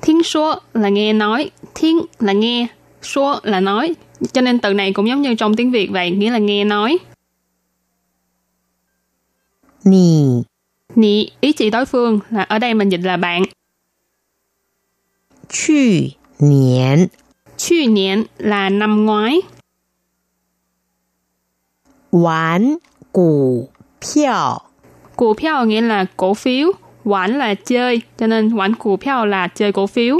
[0.00, 2.68] 听说 là nghe nói, thiên là nghe,
[3.02, 3.94] số là nói.
[4.32, 6.98] Cho nên từ này cũng giống như trong tiếng Việt vậy, nghĩa là nghe nói.
[9.84, 10.42] Nì
[10.95, 13.43] nị ý chỉ đối phương là ở đây mình dịch là bạn.
[15.49, 15.73] Chù
[16.39, 17.07] niên
[17.57, 19.41] Chù niên là năm ngoái.
[22.11, 22.75] Wán
[23.11, 23.67] cổ
[24.01, 24.57] phiếu
[25.15, 26.71] Cổ phiếu nghĩa là cổ phiếu,
[27.05, 30.19] wán là chơi, cho nên wán cổ phiếu là chơi cổ phiếu.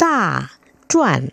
[0.00, 0.42] Đà
[0.88, 1.28] chuẩn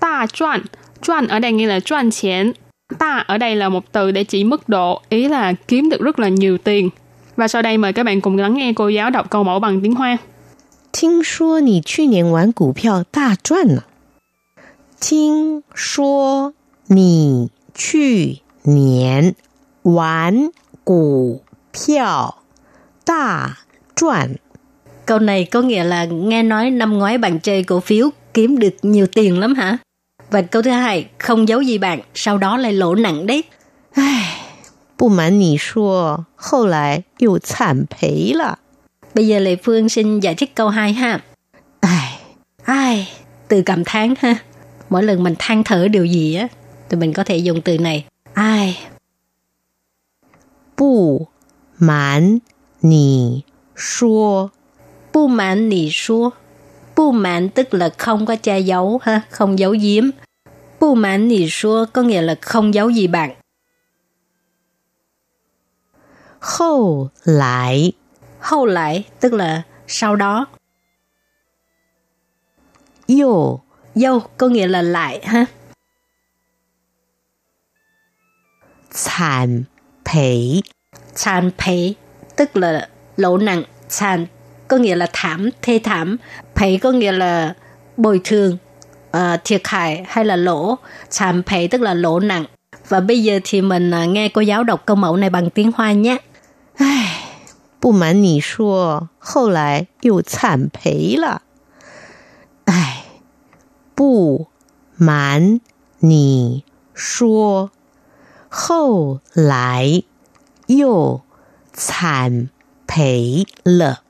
[0.00, 0.62] Đà chuẩn,
[1.02, 2.52] chuẩn ở đây nghĩa là chuẩn tiền.
[2.97, 6.19] Ta ở đây là một từ để chỉ mức độ, ý là kiếm được rất
[6.19, 6.89] là nhiều tiền.
[7.35, 9.81] Và sau đây mời các bạn cùng lắng nghe cô giáo đọc câu mẫu bằng
[9.81, 10.17] tiếng Hoa.
[10.91, 13.85] 听说你去年玩股票大赚了。
[14.99, 16.53] 听说
[16.87, 19.35] 你去年
[19.83, 20.51] 玩
[20.83, 22.39] 股票
[23.05, 23.59] 大
[23.95, 24.39] 赚。
[25.05, 28.75] Câu này có nghĩa là nghe nói năm ngoái bạn chơi cổ phiếu kiếm được
[28.81, 29.77] nhiều tiền lắm hả?
[30.31, 33.43] Và câu thứ hai, không giấu gì bạn, sau đó lại lỗ nặng đấy.
[33.93, 34.35] 唉，
[34.97, 38.59] 不瞒你说，后来又惨赔了。
[39.13, 41.21] Bây giờ Lệ Phương xin giải thích câu 2 ha.
[41.79, 42.19] 唉，
[42.63, 43.07] Ai,
[43.47, 44.35] từ cảm thán ha.
[44.89, 46.47] Mỗi lần mình than thở điều gì á,
[46.89, 48.05] thì mình có thể dùng từ này.
[48.33, 48.75] Ai,
[50.75, 51.27] 不
[51.77, 52.41] 瞒
[52.79, 53.43] 你
[53.75, 54.51] 说，
[55.11, 56.31] bu mạn nì xua.
[56.96, 60.04] Bù mãn tức là không có che giấu, ha, không giấu giếm.
[60.80, 63.34] Bù mãn nì xua có nghĩa là không giấu gì bạn.
[66.40, 67.92] Hậu lại
[68.44, 70.46] Hậu lại tức là sau đó.
[73.06, 73.60] Yêu
[73.94, 75.46] Yêu có nghĩa là lại ha.
[78.90, 79.62] Sản
[80.04, 80.60] phế
[81.14, 81.94] Sản phế
[82.36, 83.62] tức là lỗ nặng.
[83.88, 84.26] Sản
[84.68, 86.16] có nghĩa là thảm, thê thảm.
[86.55, 87.53] Phế có nghĩa là
[87.97, 88.57] bồi thường,
[89.11, 90.77] ờ, thiệt hại hay là lỗ.
[91.09, 92.45] Sàn phế tức là lỗ nặng.
[92.87, 95.71] Và bây giờ thì mình à, nghe cô giáo đọc câu mẫu này bằng tiếng
[95.71, 96.17] Hoa nhé.
[96.77, 97.25] 唉，
[97.81, 101.41] 不瞒你说，后来又惨赔了。
[102.65, 103.03] 唉，
[103.95, 104.47] 不
[104.95, 105.59] 瞒
[105.99, 107.71] 你说，
[108.49, 110.03] 后来
[110.67, 111.21] 又
[111.73, 112.49] 惨
[112.87, 114.02] 赔了。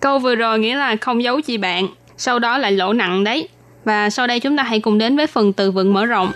[0.00, 3.48] Câu vừa rồi nghĩa là không giấu gì bạn, sau đó lại lỗ nặng đấy.
[3.84, 6.32] Và sau đây chúng ta hãy cùng đến với phần từ vựng mở rộng.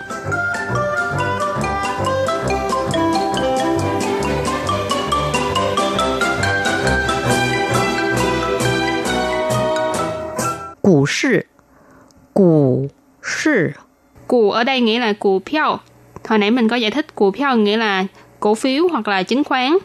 [10.81, 11.29] Cổ thị
[12.33, 12.87] Cổ
[13.43, 13.51] thị
[14.27, 15.77] Cổ ở đây nghĩa là cổ phiếu.
[16.27, 18.05] Hồi nãy mình có giải thích cổ phiếu nghĩa là
[18.39, 19.77] cổ phiếu hoặc là chứng khoán.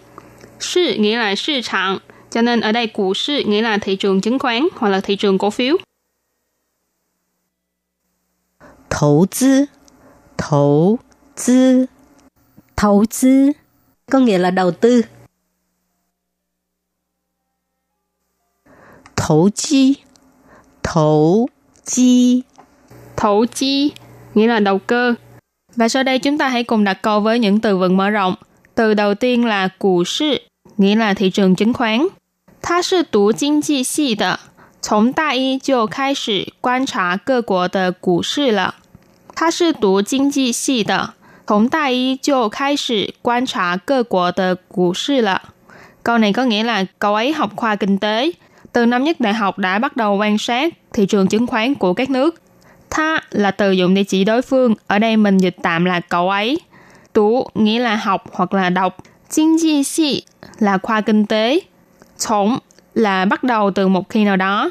[0.74, 1.98] Thị nghĩa là thị trường
[2.30, 5.38] cho nên ở đây 股市 nghĩa là thị trường chứng khoán hoặc là thị trường
[5.38, 5.76] cổ phiếu.
[8.90, 9.64] Thấu tư
[10.38, 10.98] Thấu
[11.46, 11.86] tư
[12.76, 13.52] Thấu tư
[14.10, 15.02] có nghĩa là đầu tư.
[19.16, 19.94] Thấu chi
[20.82, 21.48] Thấu
[21.84, 22.42] chi
[23.16, 23.92] Thấu chi
[24.34, 25.14] nghĩa là đầu cơ.
[25.76, 28.34] Và sau đây chúng ta hãy cùng đặt câu với những từ vựng mở rộng.
[28.74, 30.38] Từ đầu tiên là cụ sư,
[30.76, 32.06] nghĩa là thị trường chứng khoán.
[32.61, 34.39] 他是读经济系的，
[34.81, 38.75] 从大一就开始观察各国的股市了。
[39.35, 41.13] 他是读经济系的，
[41.45, 45.41] 从大一就开始观察各国的股市了。
[46.03, 48.31] Câu này có nghĩa là cậu ấy học khoa kinh tế.
[48.71, 51.93] Từ năm nhất đại học đã bắt đầu quan sát thị trường chứng khoán của
[51.93, 52.41] các nước.
[52.89, 54.73] Tha là từ dụng để chỉ đối phương.
[54.87, 56.59] Ở đây mình dịch tạm là cậu ấy.
[57.13, 58.97] Tú nghĩa là học hoặc là đọc.
[59.29, 60.23] Kinh济系
[60.59, 61.59] là khoa kinh tế.
[62.19, 62.57] Chổng
[62.93, 64.69] là bắt đầu từ một khi nào đó.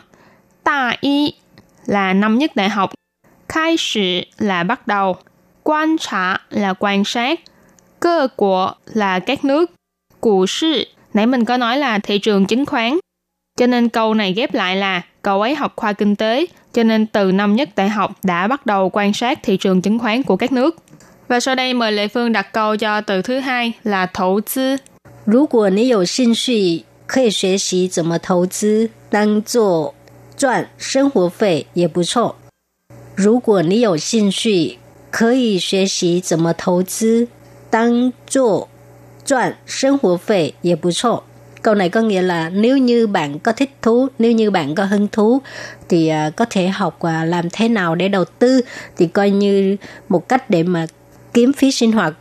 [0.64, 1.35] Ta y
[1.87, 2.92] là năm nhất đại học.
[3.48, 5.16] Khai sử là bắt đầu.
[5.62, 7.40] Quan trả là quan sát.
[8.00, 9.70] Cơ của là các nước.
[10.20, 12.98] Cụ sự, nãy mình có nói là thị trường chứng khoán.
[13.59, 17.07] Cho nên câu này ghép lại là cậu ấy học khoa kinh tế, cho nên
[17.07, 20.37] từ năm nhất đại học đã bắt đầu quan sát thị trường chứng khoán của
[20.37, 20.76] các nước.
[21.28, 24.76] Và sau đây mời Lệ Phương đặt câu cho từ thứ hai là thổ tư.
[25.24, 29.94] 如果你有兴趣， 可以学习怎么投资，当做
[30.37, 32.37] 赚生活费也不错。
[33.14, 34.78] 如果你有兴趣，
[35.11, 37.28] 可以学习怎么投资，
[37.70, 38.68] 当做
[39.24, 41.24] 赚生活费也不错。
[41.62, 45.09] Câu này có nghĩa là nếu như bạn có thích thú, nếu như bạn có hứng
[45.09, 45.40] thú
[45.88, 48.61] thì uh, có thể học uh, làm thế nào để đầu tư
[48.96, 49.76] thì coi như
[50.09, 50.87] một cách để mà
[51.33, 52.14] kiếm phí sinh hoạt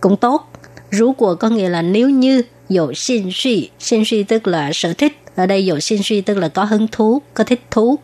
[0.00, 0.50] cũng tốt.
[0.90, 4.92] Rú của có nghĩa là nếu như dụ sinh suy, sinh suy tức là sở
[4.92, 5.18] thích.
[5.36, 7.98] Ở đây dụ sinh suy tức là có hứng thú, có thích thú.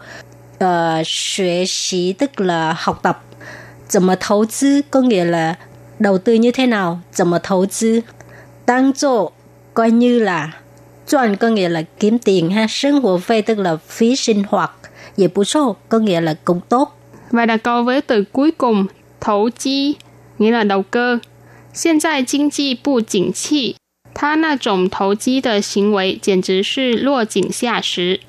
[0.65, 0.69] Uh,
[1.05, 3.23] xuế xí tức là học tập.
[3.91, 5.57] 怎么投资 có nghĩa là
[5.99, 8.05] đầu tư như thế nào, 怎么投资
[8.65, 9.33] tăng做
[9.75, 10.53] coi như là
[11.07, 14.71] 赚 có nghĩa là kiếm tiền ha, sinh hoạt phí tức là phí sinh hoạt,
[15.17, 16.97] 也不错 có nghĩa là cũng tốt.
[17.31, 18.87] Và đặt câu với từ cuối cùng,
[19.21, 19.95] thấu chi,
[20.39, 21.19] nghĩa là đầu cơ.
[21.73, 23.77] 现在经济不景气，
[24.15, 28.21] 他那种投机的行为简直是落井下石。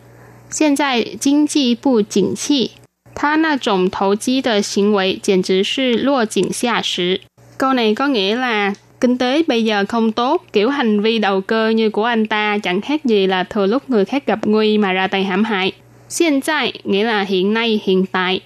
[0.50, 2.72] 现在经济不景气，
[3.16, 7.20] 他那种投机的行为简直是落井下石。
[7.58, 11.70] Câu này có nghĩa là kinh tế bây giờ không tốt, kiểu hành vi đầu cơ
[11.70, 14.94] như của anh ta chẳng khác gì là thừa lúc người khác gặp nguy mà
[14.94, 15.72] ra tay hãm hại.
[16.20, 18.42] Hiện tại nghĩa là hiện nay, hiện tại.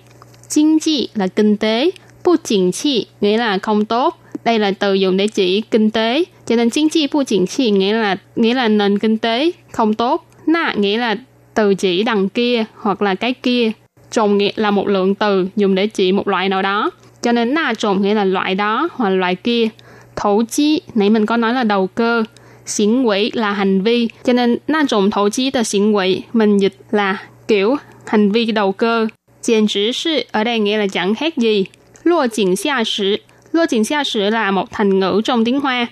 [0.49, 1.91] Kinh济là kinh tế,
[2.23, 4.19] bu chỉnh chi nghĩa là không tốt.
[4.43, 7.70] Đây là từ dùng để chỉ kinh tế, cho nên chính trị bu chỉnh trị
[7.70, 10.26] nghĩa là nghĩa là nền kinh tế không tốt.
[10.46, 11.16] Na nghĩa là
[11.54, 13.72] từ chỉ đằng kia hoặc là cái kia.
[14.10, 16.90] Trồng nghĩa là một lượng từ dùng để chỉ một loại nào đó.
[17.22, 19.68] Cho nên na trồng nghĩa là loại đó hoặc loại kia.
[20.16, 22.24] Thổ chi nãy mình có nói là đầu cơ.
[22.66, 24.08] Xỉn quỷ là hành vi.
[24.24, 26.22] Cho nên na trồng thổ chi từ xỉn quỷ.
[26.32, 29.06] Mình dịch là kiểu hành vi đầu cơ.
[29.42, 31.64] Giản chỉ sự ở đây nghĩa là chẳng khác gì.
[32.04, 33.16] Lua chỉnh xa sử.
[33.52, 35.86] Lua chỉnh xa sử là một thành ngữ trong tiếng Hoa,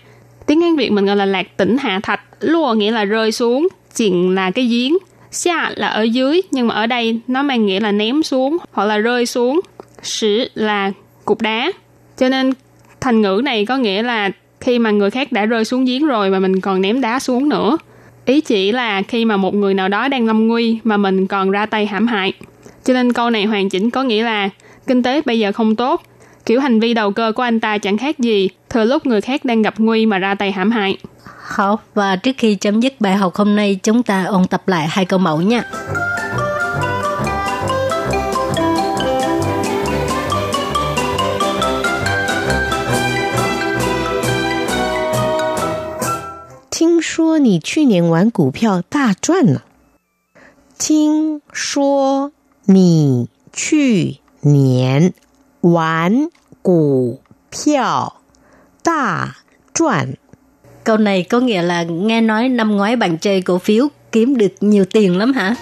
[0.48, 2.20] Tiếng anh Việt mình gọi là lạc tỉnh hạ thạch.
[2.40, 3.68] lùa nghĩa là rơi xuống.
[3.94, 4.98] Chỉnh là cái giếng.
[5.30, 8.84] Xa là ở dưới, nhưng mà ở đây nó mang nghĩa là ném xuống hoặc
[8.84, 9.60] là rơi xuống.
[10.02, 10.92] Sử là
[11.24, 11.72] cục đá.
[12.18, 12.52] Cho nên
[13.00, 14.30] thành ngữ này có nghĩa là
[14.60, 17.48] khi mà người khác đã rơi xuống giếng rồi mà mình còn ném đá xuống
[17.48, 17.78] nữa.
[18.24, 21.50] Ý chỉ là khi mà một người nào đó đang lâm nguy mà mình còn
[21.50, 22.32] ra tay hãm hại.
[22.84, 24.48] Cho nên câu này hoàn chỉnh có nghĩa là
[24.86, 26.02] kinh tế bây giờ không tốt,
[26.47, 29.45] kiểu hành vi đầu cơ của anh ta chẳng khác gì thừa lúc người khác
[29.45, 30.97] đang gặp nguy mà ra tay hãm hại.
[31.43, 34.87] Học và trước khi chấm dứt bài học hôm nay chúng ta ôn tập lại
[34.89, 35.63] hai câu mẫu nha.
[46.83, 49.63] 听说你去年玩股票大赚了。
[50.77, 52.31] 听说
[52.65, 55.13] 你去年
[55.74, 56.28] quán 玩
[56.62, 57.14] cổ
[57.52, 58.12] phiếu
[58.84, 59.28] đa
[59.78, 60.14] chuẩn.
[60.84, 64.52] Câu này có nghĩa là nghe nói năm ngoái bạn chơi cổ phiếu kiếm được
[64.60, 65.54] nhiều tiền lắm hả?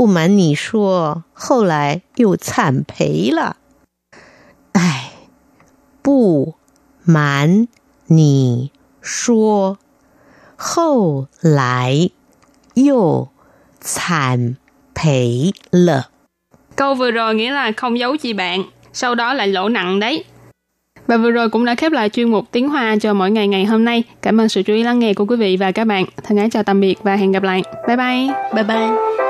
[0.00, 3.56] 不瞒你说，后来又惨赔了。”“
[4.72, 5.12] 唉，
[6.02, 6.54] 不
[7.04, 7.68] 瞒
[8.06, 9.78] 你说，
[10.56, 12.10] 后来
[12.74, 13.28] 又
[13.80, 14.56] 惨
[14.94, 16.10] 赔了。”
[16.76, 20.24] Câu vừa rồi nghĩa là không giấu gì bạn, sau đó lại lỗ nặng đấy.
[21.06, 23.64] Và vừa rồi cũng đã khép lại chuyên mục tiếng Hoa cho mỗi ngày ngày
[23.64, 24.02] hôm nay.
[24.22, 26.04] Cảm ơn sự chú ý lắng nghe của quý vị và các bạn.
[26.22, 27.62] Thân ái chào tạm biệt và hẹn gặp lại.
[27.86, 28.28] Bye bye.
[28.54, 29.29] Bye bye.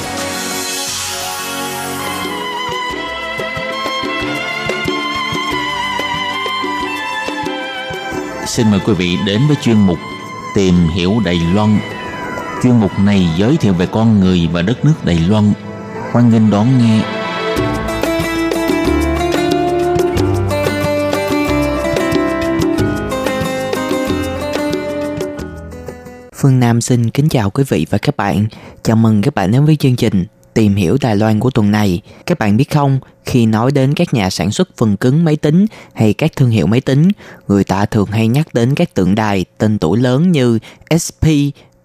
[8.51, 9.97] Xin mời quý vị đến với chuyên mục
[10.55, 11.79] Tìm hiểu Đài Loan.
[12.63, 15.53] Chuyên mục này giới thiệu về con người và đất nước Đài Loan.
[16.11, 17.01] Hoan nghênh đón nghe.
[26.35, 28.45] Phương Nam xin kính chào quý vị và các bạn.
[28.83, 30.25] Chào mừng các bạn đến với chương trình
[30.61, 32.01] tìm hiểu Đài Loan của tuần này.
[32.25, 35.65] Các bạn biết không, khi nói đến các nhà sản xuất phần cứng máy tính
[35.93, 37.09] hay các thương hiệu máy tính,
[37.47, 40.59] người ta thường hay nhắc đến các tượng đài tên tuổi lớn như
[41.03, 41.25] SP,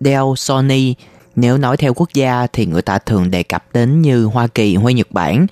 [0.01, 0.95] Dell, Sony.
[1.37, 4.75] Nếu nói theo quốc gia thì người ta thường đề cập đến như Hoa Kỳ
[4.75, 5.47] Hoa Nhật Bản.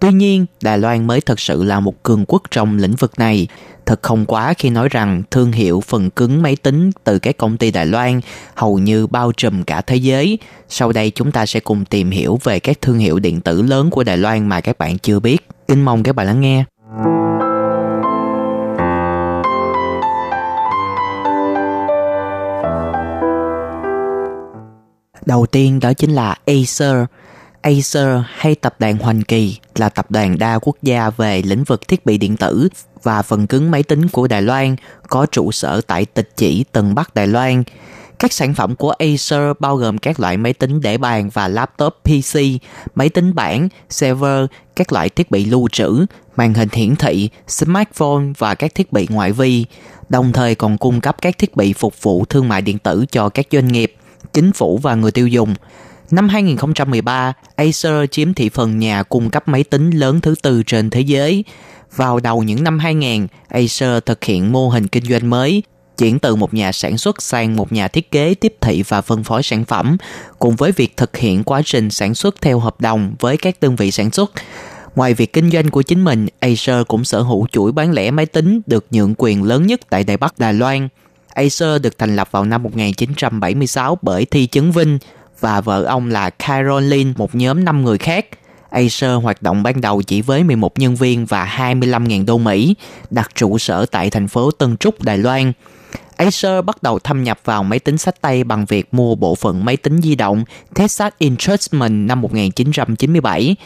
[0.00, 3.48] Tuy nhiên, Đài Loan mới thật sự là một cường quốc trong lĩnh vực này.
[3.86, 7.56] Thật không quá khi nói rằng thương hiệu phần cứng máy tính từ các công
[7.56, 8.20] ty Đài Loan
[8.54, 10.38] hầu như bao trùm cả thế giới.
[10.68, 13.90] Sau đây chúng ta sẽ cùng tìm hiểu về các thương hiệu điện tử lớn
[13.90, 15.48] của Đài Loan mà các bạn chưa biết.
[15.68, 16.64] Kính mong các bạn lắng nghe.
[25.26, 27.04] Đầu tiên đó chính là Acer.
[27.62, 31.88] Acer hay tập đoàn Hoành Kỳ là tập đoàn đa quốc gia về lĩnh vực
[31.88, 32.68] thiết bị điện tử
[33.02, 34.76] và phần cứng máy tính của Đài Loan
[35.08, 37.62] có trụ sở tại Tịch Chỉ, Tân Bắc, Đài Loan.
[38.18, 41.94] Các sản phẩm của Acer bao gồm các loại máy tính để bàn và laptop
[42.04, 42.40] PC,
[42.94, 44.46] máy tính bảng, server,
[44.76, 49.06] các loại thiết bị lưu trữ, màn hình hiển thị, smartphone và các thiết bị
[49.10, 49.64] ngoại vi,
[50.08, 53.28] đồng thời còn cung cấp các thiết bị phục vụ thương mại điện tử cho
[53.28, 53.94] các doanh nghiệp,
[54.32, 55.54] chính phủ và người tiêu dùng.
[56.10, 60.90] Năm 2013, Acer chiếm thị phần nhà cung cấp máy tính lớn thứ tư trên
[60.90, 61.44] thế giới.
[61.96, 65.62] Vào đầu những năm 2000, Acer thực hiện mô hình kinh doanh mới,
[65.98, 69.24] chuyển từ một nhà sản xuất sang một nhà thiết kế tiếp thị và phân
[69.24, 69.96] phối sản phẩm,
[70.38, 73.76] cùng với việc thực hiện quá trình sản xuất theo hợp đồng với các đơn
[73.76, 74.32] vị sản xuất.
[74.94, 78.26] Ngoài việc kinh doanh của chính mình, Acer cũng sở hữu chuỗi bán lẻ máy
[78.26, 80.88] tính được nhượng quyền lớn nhất tại Đài Bắc Đài Loan.
[81.34, 84.98] Acer được thành lập vào năm 1976 bởi Thi Chấn Vinh
[85.40, 88.26] và vợ ông là Caroline, một nhóm 5 người khác.
[88.70, 92.74] Acer hoạt động ban đầu chỉ với 11 nhân viên và 25.000 đô Mỹ,
[93.10, 95.52] đặt trụ sở tại thành phố Tân Trúc, Đài Loan.
[96.16, 99.64] Acer bắt đầu thâm nhập vào máy tính sách tay bằng việc mua bộ phận
[99.64, 103.56] máy tính di động Texas Instruments năm 1997.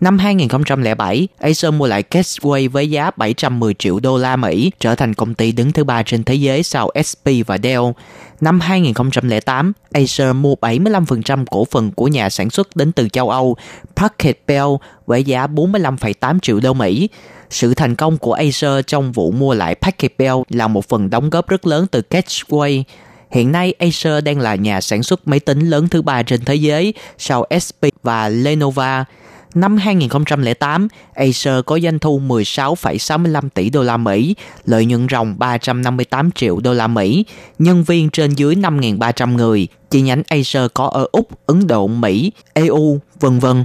[0.00, 5.14] Năm 2007, Acer mua lại Gateway với giá 710 triệu đô la Mỹ, trở thành
[5.14, 7.82] công ty đứng thứ ba trên thế giới sau SP và Dell.
[8.40, 13.56] Năm 2008, Acer mua 75% cổ phần của nhà sản xuất đến từ châu Âu
[13.96, 14.68] Packet Bell
[15.06, 17.08] với giá 45,8 triệu đô Mỹ.
[17.50, 21.30] Sự thành công của Acer trong vụ mua lại Packet Bell là một phần đóng
[21.30, 22.82] góp rất lớn từ Gateway.
[23.30, 26.54] Hiện nay, Acer đang là nhà sản xuất máy tính lớn thứ ba trên thế
[26.54, 29.04] giới sau SP và Lenovo.
[29.54, 36.30] Năm 2008, Acer có doanh thu 16,65 tỷ đô la Mỹ, lợi nhuận ròng 358
[36.30, 37.24] triệu đô la Mỹ,
[37.58, 42.32] nhân viên trên dưới 5.300 người, chi nhánh Acer có ở Úc, Ấn Độ, Mỹ,
[42.54, 43.64] EU, vân vân.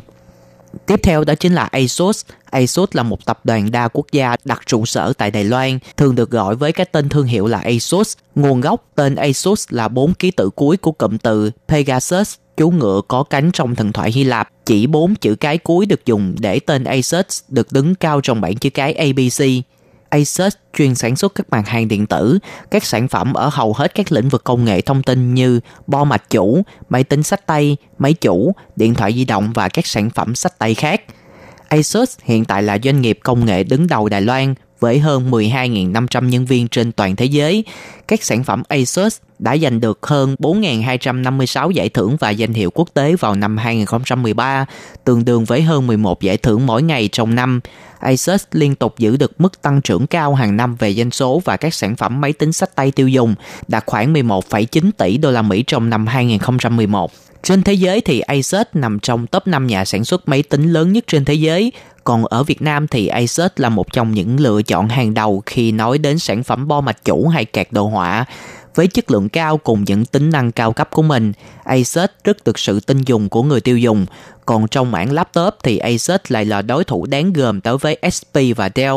[0.85, 2.25] Tiếp theo đó chính là ASUS.
[2.51, 6.15] ASUS là một tập đoàn đa quốc gia đặt trụ sở tại Đài Loan, thường
[6.15, 8.17] được gọi với cái tên thương hiệu là ASUS.
[8.35, 13.01] Nguồn gốc tên ASUS là bốn ký tự cuối của cụm từ Pegasus, chú ngựa
[13.07, 14.49] có cánh trong thần thoại Hy Lạp.
[14.65, 18.55] Chỉ bốn chữ cái cuối được dùng để tên Asus được đứng cao trong bảng
[18.55, 19.43] chữ cái ABC.
[20.09, 22.39] Asus chuyên sản xuất các mặt hàng điện tử,
[22.71, 26.03] các sản phẩm ở hầu hết các lĩnh vực công nghệ thông tin như bo
[26.03, 30.09] mạch chủ, máy tính sách tay, máy chủ, điện thoại di động và các sản
[30.09, 31.01] phẩm sách tay khác.
[31.67, 36.25] Asus hiện tại là doanh nghiệp công nghệ đứng đầu Đài Loan với hơn 12.500
[36.25, 37.63] nhân viên trên toàn thế giới
[38.09, 42.89] các sản phẩm Asus đã giành được hơn 4.256 giải thưởng và danh hiệu quốc
[42.93, 44.65] tế vào năm 2013,
[45.03, 47.59] tương đương với hơn 11 giải thưởng mỗi ngày trong năm.
[47.99, 51.57] Asus liên tục giữ được mức tăng trưởng cao hàng năm về doanh số và
[51.57, 53.35] các sản phẩm máy tính sách tay tiêu dùng,
[53.67, 57.11] đạt khoảng 11,9 tỷ đô la Mỹ trong năm 2011.
[57.43, 60.93] Trên thế giới thì Asus nằm trong top 5 nhà sản xuất máy tính lớn
[60.93, 61.71] nhất trên thế giới,
[62.03, 65.71] còn ở Việt Nam thì Asus là một trong những lựa chọn hàng đầu khi
[65.71, 67.98] nói đến sản phẩm bo mạch chủ hay kẹt đồ họa.
[68.75, 71.33] Với chất lượng cao cùng những tính năng cao cấp của mình,
[71.63, 74.05] Asus rất được sự tin dùng của người tiêu dùng.
[74.49, 78.35] Còn trong mảng laptop thì Asus lại là đối thủ đáng gờm đối với SP
[78.55, 78.95] và Dell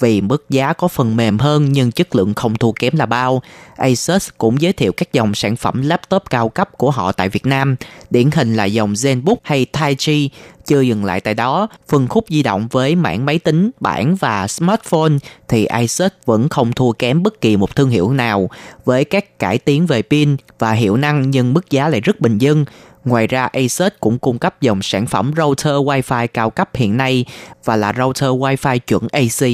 [0.00, 3.42] vì mức giá có phần mềm hơn nhưng chất lượng không thua kém là bao.
[3.76, 7.46] Asus cũng giới thiệu các dòng sản phẩm laptop cao cấp của họ tại Việt
[7.46, 7.76] Nam,
[8.10, 10.28] điển hình là dòng ZenBook hay Taiji.
[10.66, 14.48] Chưa dừng lại tại đó, phân khúc di động với mảng máy tính, bảng và
[14.48, 15.12] smartphone
[15.48, 18.50] thì Asus vẫn không thua kém bất kỳ một thương hiệu nào
[18.84, 22.38] với các cải tiến về pin và hiệu năng nhưng mức giá lại rất bình
[22.38, 22.64] dân.
[23.04, 27.24] Ngoài ra, Asus cũng cung cấp dòng sản phẩm router Wi-Fi cao cấp hiện nay
[27.64, 29.48] và là router Wi-Fi chuẩn AC.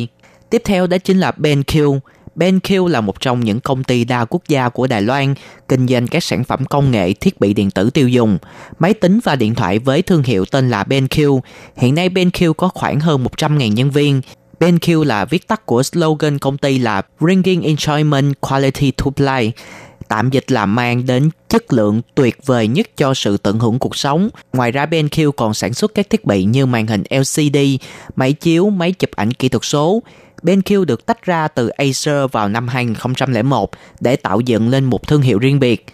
[0.51, 1.99] Tiếp theo đó chính là BenQ.
[2.37, 5.35] BenQ là một trong những công ty đa quốc gia của Đài Loan,
[5.69, 8.39] kinh doanh các sản phẩm công nghệ, thiết bị điện tử tiêu dùng,
[8.79, 11.41] máy tính và điện thoại với thương hiệu tên là BenQ.
[11.77, 14.21] Hiện nay BenQ có khoảng hơn 100.000 nhân viên.
[14.61, 19.53] BenQ là viết tắt của slogan công ty là Bringing Enjoyment Quality to Play
[20.09, 23.97] tạm dịch là mang đến chất lượng tuyệt vời nhất cho sự tận hưởng cuộc
[23.97, 24.29] sống.
[24.53, 27.59] Ngoài ra BenQ còn sản xuất các thiết bị như màn hình LCD,
[28.17, 30.03] máy chiếu, máy chụp ảnh kỹ thuật số.
[30.43, 35.23] BenQ được tách ra từ Acer vào năm 2001 để tạo dựng lên một thương
[35.23, 35.87] hiệu riêng biệt.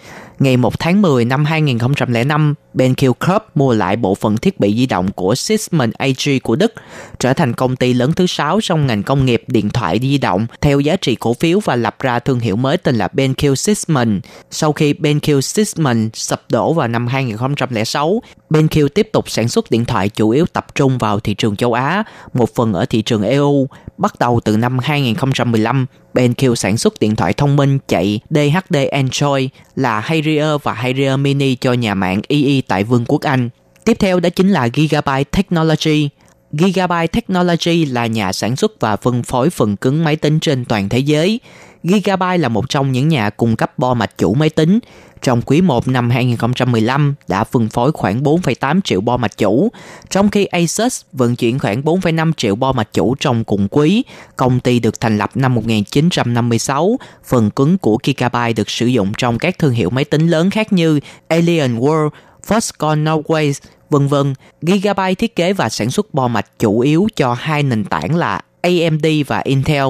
[0.45, 4.87] Ngày 1 tháng 10 năm 2005, BenQ Corp mua lại bộ phận thiết bị di
[4.87, 6.73] động của Sysmon AG của Đức,
[7.19, 10.47] trở thành công ty lớn thứ 6 trong ngành công nghiệp điện thoại di động
[10.61, 14.21] theo giá trị cổ phiếu và lập ra thương hiệu mới tên là BenQ Sysmon.
[14.51, 19.85] Sau khi BenQ Sysmon sập đổ vào năm 2006, BenQ tiếp tục sản xuất điện
[19.85, 23.23] thoại chủ yếu tập trung vào thị trường châu Á, một phần ở thị trường
[23.23, 23.69] EU.
[23.99, 29.49] Bắt đầu từ năm 2015, BenQ sản xuất điện thoại thông minh chạy DHD Android
[29.77, 30.01] là
[30.35, 33.51] Harrier và Harrier Mini cho nhà mạng EE tại Vương quốc Anh.
[33.85, 36.09] Tiếp theo đó chính là Gigabyte Technology.
[36.53, 40.89] Gigabyte Technology là nhà sản xuất và phân phối phần cứng máy tính trên toàn
[40.89, 41.41] thế giới.
[41.85, 44.79] Gigabyte là một trong những nhà cung cấp bo mạch chủ máy tính.
[45.23, 49.69] Trong quý 1 năm 2015 đã phân phối khoảng 4,8 triệu bo mạch chủ,
[50.11, 54.05] trong khi Asus vận chuyển khoảng 4,5 triệu bo mạch chủ trong cùng quý.
[54.37, 59.39] Công ty được thành lập năm 1956, phần cứng của Gigabyte được sử dụng trong
[59.39, 62.11] các thương hiệu máy tính lớn khác như Alien World,
[62.47, 63.53] Foxconn Norway,
[63.91, 64.35] vân vân.
[64.63, 68.41] Gigabyte thiết kế và sản xuất bo mạch chủ yếu cho hai nền tảng là
[68.65, 69.87] AMD và Intel,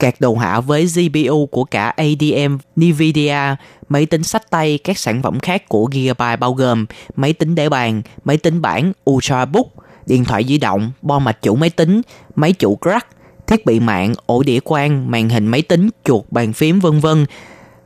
[0.00, 3.56] các đồ họa với GPU của cả ADM, Nvidia,
[3.88, 6.86] máy tính sách tay, các sản phẩm khác của Gigabyte bao gồm
[7.16, 9.66] máy tính để bàn, máy tính bảng, Ultrabook,
[10.06, 12.02] điện thoại di động, bo mạch chủ máy tính,
[12.36, 13.06] máy chủ crack,
[13.46, 17.26] thiết bị mạng, ổ đĩa quang, màn hình máy tính, chuột bàn phím vân vân.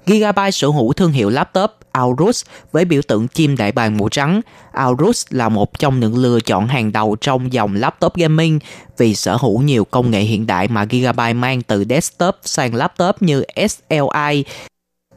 [0.06, 4.40] Gigabyte sở hữu thương hiệu laptop Aorus với biểu tượng chim đại bàng màu trắng.
[4.72, 8.58] Aorus là một trong những lựa chọn hàng đầu trong dòng laptop gaming
[8.98, 13.22] vì sở hữu nhiều công nghệ hiện đại mà Gigabyte mang từ desktop sang laptop
[13.22, 14.44] như SLI,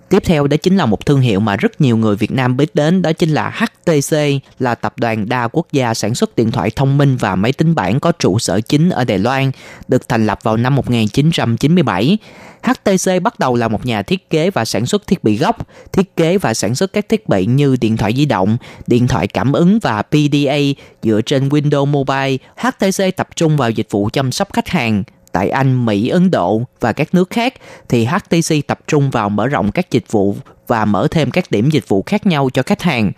[0.09, 2.75] Tiếp theo đó chính là một thương hiệu mà rất nhiều người Việt Nam biết
[2.75, 4.17] đến đó chính là HTC
[4.59, 7.75] là tập đoàn đa quốc gia sản xuất điện thoại thông minh và máy tính
[7.75, 9.51] bảng có trụ sở chính ở Đài Loan,
[9.87, 12.17] được thành lập vào năm 1997.
[12.63, 15.57] HTC bắt đầu là một nhà thiết kế và sản xuất thiết bị gốc,
[15.93, 19.27] thiết kế và sản xuất các thiết bị như điện thoại di động, điện thoại
[19.27, 20.57] cảm ứng và PDA
[21.03, 22.37] dựa trên Windows Mobile.
[22.55, 25.03] HTC tập trung vào dịch vụ chăm sóc khách hàng,
[25.37, 27.53] tại Anh, Mỹ, Ấn Độ và các nước khác
[27.89, 30.35] thì HTC tập trung vào mở rộng các dịch vụ
[30.67, 33.11] và mở thêm các điểm dịch vụ khác nhau cho khách hàng.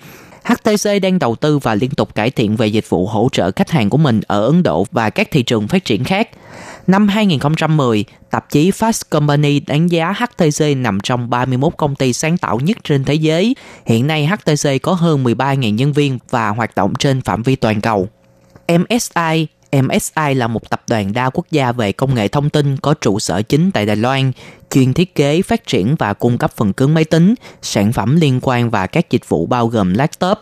[0.43, 3.69] HTC đang đầu tư và liên tục cải thiện về dịch vụ hỗ trợ khách
[3.69, 6.29] hàng của mình ở Ấn Độ và các thị trường phát triển khác.
[6.87, 12.37] Năm 2010, tạp chí Fast Company đánh giá HTC nằm trong 31 công ty sáng
[12.37, 13.55] tạo nhất trên thế giới.
[13.85, 17.81] Hiện nay HTC có hơn 13.000 nhân viên và hoạt động trên phạm vi toàn
[17.81, 18.07] cầu.
[18.67, 22.93] MSI MSI là một tập đoàn đa quốc gia về công nghệ thông tin có
[22.93, 24.31] trụ sở chính tại Đài Loan,
[24.69, 28.39] chuyên thiết kế, phát triển và cung cấp phần cứng máy tính, sản phẩm liên
[28.41, 30.37] quan và các dịch vụ bao gồm laptop,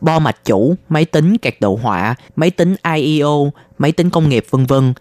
[0.00, 4.44] bo mạch chủ, máy tính, các đồ họa, máy tính IEO, máy tính công nghiệp
[4.50, 4.94] vân vân.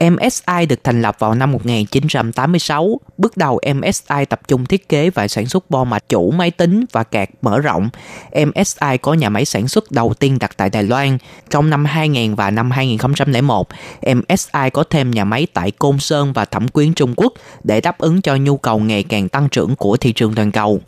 [0.00, 3.00] MSI được thành lập vào năm 1986.
[3.18, 6.84] Bước đầu MSI tập trung thiết kế và sản xuất bo mạch chủ máy tính
[6.92, 7.88] và card mở rộng.
[8.32, 11.18] MSI có nhà máy sản xuất đầu tiên đặt tại Đài Loan.
[11.50, 13.68] Trong năm 2000 và năm 2001,
[14.02, 17.32] MSI có thêm nhà máy tại Côn Sơn và Thẩm Quyến Trung Quốc
[17.64, 20.80] để đáp ứng cho nhu cầu ngày càng tăng trưởng của thị trường toàn cầu.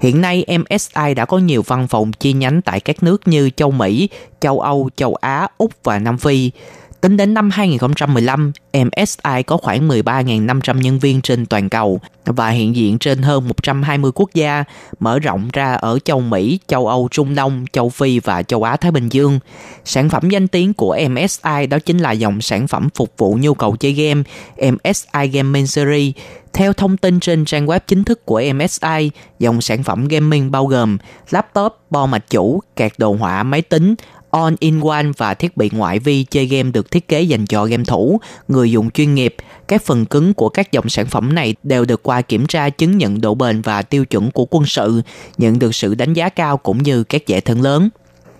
[0.00, 3.70] Hiện nay, MSI đã có nhiều văn phòng chi nhánh tại các nước như châu
[3.70, 4.08] Mỹ,
[4.40, 6.50] châu Âu, châu Á, Úc và Nam Phi.
[7.00, 12.76] Tính đến năm 2015, MSI có khoảng 13.500 nhân viên trên toàn cầu và hiện
[12.76, 14.64] diện trên hơn 120 quốc gia,
[15.00, 18.76] mở rộng ra ở châu Mỹ, châu Âu, Trung Đông, châu Phi và châu Á
[18.76, 19.38] Thái Bình Dương.
[19.84, 23.54] Sản phẩm danh tiếng của MSI đó chính là dòng sản phẩm phục vụ nhu
[23.54, 24.22] cầu chơi game
[24.56, 26.14] MSI Gaming Series.
[26.52, 30.66] Theo thông tin trên trang web chính thức của MSI, dòng sản phẩm gaming bao
[30.66, 30.98] gồm
[31.30, 33.94] laptop, bo mạch chủ, card đồ họa, máy tính,
[34.30, 38.20] All-in-One và thiết bị ngoại vi chơi game được thiết kế dành cho game thủ,
[38.48, 39.34] người dùng chuyên nghiệp.
[39.68, 42.98] Các phần cứng của các dòng sản phẩm này đều được qua kiểm tra chứng
[42.98, 45.02] nhận độ bền và tiêu chuẩn của quân sự,
[45.38, 47.88] nhận được sự đánh giá cao cũng như các giải thưởng lớn.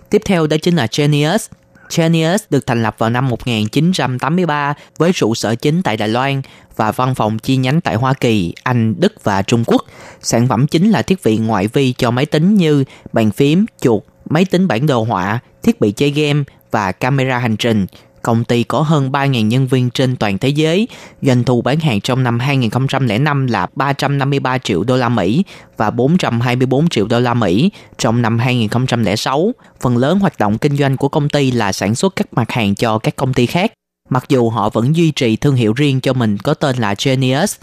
[0.09, 1.47] Tiếp theo đó chính là Genius.
[1.95, 6.41] Genius được thành lập vào năm 1983 với trụ sở chính tại Đài Loan
[6.75, 9.81] và văn phòng chi nhánh tại Hoa Kỳ, Anh, Đức và Trung Quốc.
[10.21, 12.83] Sản phẩm chính là thiết bị ngoại vi cho máy tính như
[13.13, 17.57] bàn phím, chuột, máy tính bản đồ họa, thiết bị chơi game và camera hành
[17.57, 17.85] trình.
[18.21, 20.87] Công ty có hơn 3.000 nhân viên trên toàn thế giới.
[21.21, 25.43] Doanh thu bán hàng trong năm 2005 là 353 triệu đô la Mỹ
[25.77, 29.51] và 424 triệu đô la Mỹ trong năm 2006.
[29.81, 32.75] Phần lớn hoạt động kinh doanh của công ty là sản xuất các mặt hàng
[32.75, 33.71] cho các công ty khác.
[34.09, 37.55] Mặc dù họ vẫn duy trì thương hiệu riêng cho mình có tên là Genius,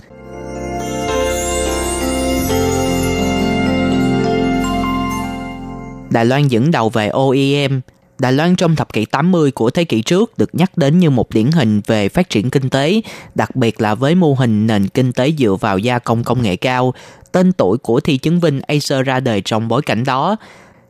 [6.17, 7.81] Đài Loan dẫn đầu về OEM.
[8.19, 11.31] Đài Loan trong thập kỷ 80 của thế kỷ trước được nhắc đến như một
[11.31, 13.01] điển hình về phát triển kinh tế,
[13.35, 16.57] đặc biệt là với mô hình nền kinh tế dựa vào gia công công nghệ
[16.57, 16.95] cao.
[17.33, 20.37] Tên tuổi của thi chứng Vinh Acer ra đời trong bối cảnh đó.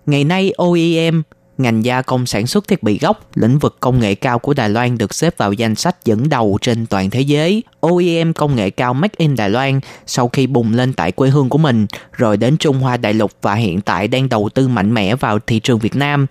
[0.07, 1.23] Ngày nay OEM
[1.59, 4.69] ngành gia công sản xuất thiết bị gốc, lĩnh vực công nghệ cao của Đài
[4.69, 7.63] Loan được xếp vào danh sách dẫn đầu trên toàn thế giới.
[7.81, 11.49] OEM công nghệ cao Make in Đài Loan sau khi bùng lên tại quê hương
[11.49, 14.95] của mình, rồi đến Trung Hoa đại lục và hiện tại đang đầu tư mạnh
[14.95, 16.27] mẽ vào thị trường Việt Nam.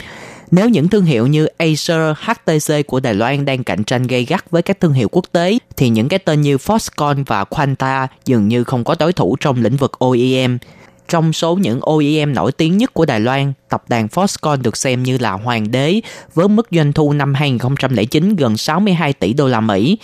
[0.52, 4.52] Nếu những thương hiệu như Acer, HTC của Đài Loan đang cạnh tranh gay gắt
[4.52, 8.48] với các thương hiệu quốc tế, thì những cái tên như Foxconn và Quanta dường
[8.48, 10.58] như không có đối thủ trong lĩnh vực OEM.
[11.10, 15.04] Trong số những OEM nổi tiếng nhất của Đài Loan, tập đoàn Foxconn được xem
[15.04, 16.02] như là hoàng đế
[16.34, 19.98] với mức doanh thu năm 2009 gần 62 tỷ đô la Mỹ.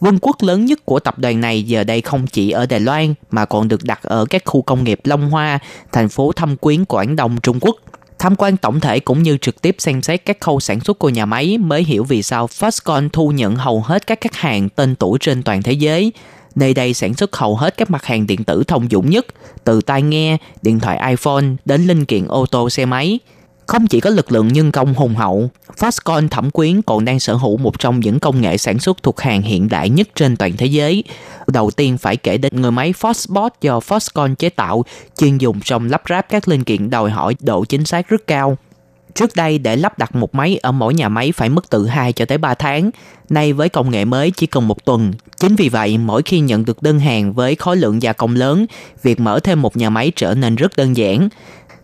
[0.00, 3.14] Vương quốc lớn nhất của tập đoàn này giờ đây không chỉ ở Đài Loan
[3.30, 5.58] mà còn được đặt ở các khu công nghiệp Long Hoa,
[5.92, 7.76] thành phố Thâm Quyến, Quảng Đông, Trung Quốc.
[8.18, 11.08] Tham quan tổng thể cũng như trực tiếp xem xét các khâu sản xuất của
[11.08, 14.94] nhà máy mới hiểu vì sao Foxconn thu nhận hầu hết các khách hàng tên
[14.94, 16.12] tuổi trên toàn thế giới.
[16.56, 19.26] Nơi đây sản xuất hầu hết các mặt hàng điện tử thông dụng nhất,
[19.64, 23.18] từ tai nghe, điện thoại iPhone đến linh kiện ô tô xe máy.
[23.66, 27.34] Không chỉ có lực lượng nhân công hùng hậu, Foxconn Thẩm Quyến còn đang sở
[27.34, 30.52] hữu một trong những công nghệ sản xuất thuộc hàng hiện đại nhất trên toàn
[30.56, 31.04] thế giới.
[31.46, 34.84] Đầu tiên phải kể đến người máy Foxbot do Foxconn chế tạo,
[35.18, 38.58] chuyên dùng trong lắp ráp các linh kiện đòi hỏi độ chính xác rất cao.
[39.16, 42.12] Trước đây để lắp đặt một máy ở mỗi nhà máy phải mất từ 2
[42.12, 42.90] cho tới 3 tháng.
[43.28, 45.12] Nay với công nghệ mới chỉ cần một tuần.
[45.36, 48.66] Chính vì vậy, mỗi khi nhận được đơn hàng với khối lượng gia công lớn,
[49.02, 51.28] việc mở thêm một nhà máy trở nên rất đơn giản.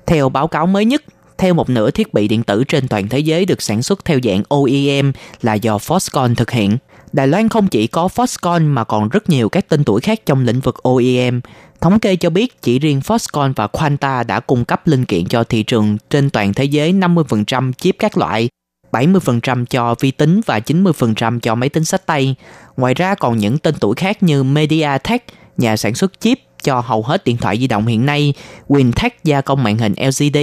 [0.07, 1.03] Theo báo cáo mới nhất,
[1.39, 4.19] theo một nửa thiết bị điện tử trên toàn thế giới được sản xuất theo
[4.23, 5.13] dạng OEM
[5.43, 6.79] là do Foxconn thực hiện.
[7.13, 10.45] Đài Loan không chỉ có Foxconn mà còn rất nhiều các tên tuổi khác trong
[10.45, 11.41] lĩnh vực OEM.
[11.81, 15.45] Thống kê cho biết chỉ riêng Foxconn và Quanta đã cung cấp linh kiện cho
[15.45, 18.49] thị trường trên toàn thế giới 50% chip các loại,
[18.93, 22.35] 70% cho vi tính và 90% cho máy tính sách tay.
[22.77, 25.25] Ngoài ra còn những tên tuổi khác như MediaTek,
[25.57, 28.35] nhà sản xuất chip cho hầu hết điện thoại di động hiện nay,
[28.69, 30.39] Wintech gia công màn hình LCD,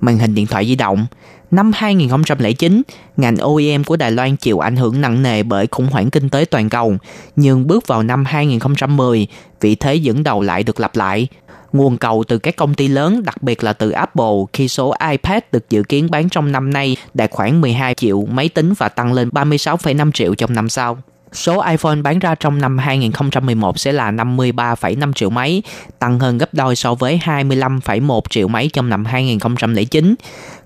[0.00, 1.06] màn hình điện thoại di động.
[1.52, 2.82] Năm 2009,
[3.16, 6.44] ngành OEM của Đài Loan chịu ảnh hưởng nặng nề bởi khủng hoảng kinh tế
[6.44, 6.96] toàn cầu,
[7.36, 9.26] nhưng bước vào năm 2010,
[9.60, 11.28] vị thế dẫn đầu lại được lặp lại.
[11.72, 15.42] Nguồn cầu từ các công ty lớn, đặc biệt là từ Apple, khi số iPad
[15.52, 19.12] được dự kiến bán trong năm nay đạt khoảng 12 triệu máy tính và tăng
[19.12, 20.98] lên 36,5 triệu trong năm sau.
[21.32, 25.62] Số iPhone bán ra trong năm 2011 sẽ là 53,5 triệu máy,
[25.98, 30.14] tăng hơn gấp đôi so với 25,1 triệu máy trong năm 2009.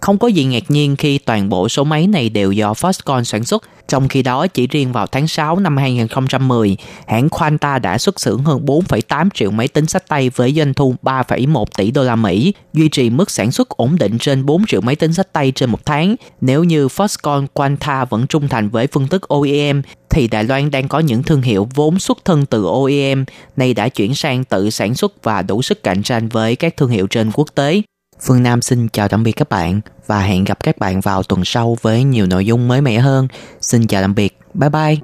[0.00, 3.44] Không có gì ngạc nhiên khi toàn bộ số máy này đều do Foxconn sản
[3.44, 8.20] xuất, trong khi đó chỉ riêng vào tháng 6 năm 2010, hãng Quanta đã xuất
[8.20, 12.16] xưởng hơn 4,8 triệu máy tính sách tay với doanh thu 3,1 tỷ đô la
[12.16, 15.52] Mỹ, duy trì mức sản xuất ổn định trên 4 triệu máy tính sách tay
[15.54, 16.16] trên một tháng.
[16.40, 20.88] Nếu như Foxconn Quanta vẫn trung thành với phương thức OEM thì Đài Loan đang
[20.88, 23.24] có những thương hiệu vốn xuất thân từ OEM
[23.56, 26.90] nay đã chuyển sang tự sản xuất và đủ sức cạnh tranh với các thương
[26.90, 27.82] hiệu trên quốc tế.
[28.22, 31.44] Phương Nam xin chào tạm biệt các bạn và hẹn gặp các bạn vào tuần
[31.44, 33.28] sau với nhiều nội dung mới mẻ hơn.
[33.60, 34.38] Xin chào tạm biệt.
[34.54, 34.96] Bye bye.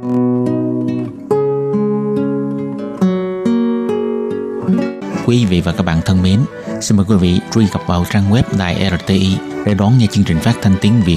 [5.26, 6.40] Quý vị và các bạn thân mến,
[6.80, 9.36] xin mời quý vị truy cập vào trang web Đài RTI
[9.66, 11.16] để đón nghe chương trình phát thanh tiếng Việt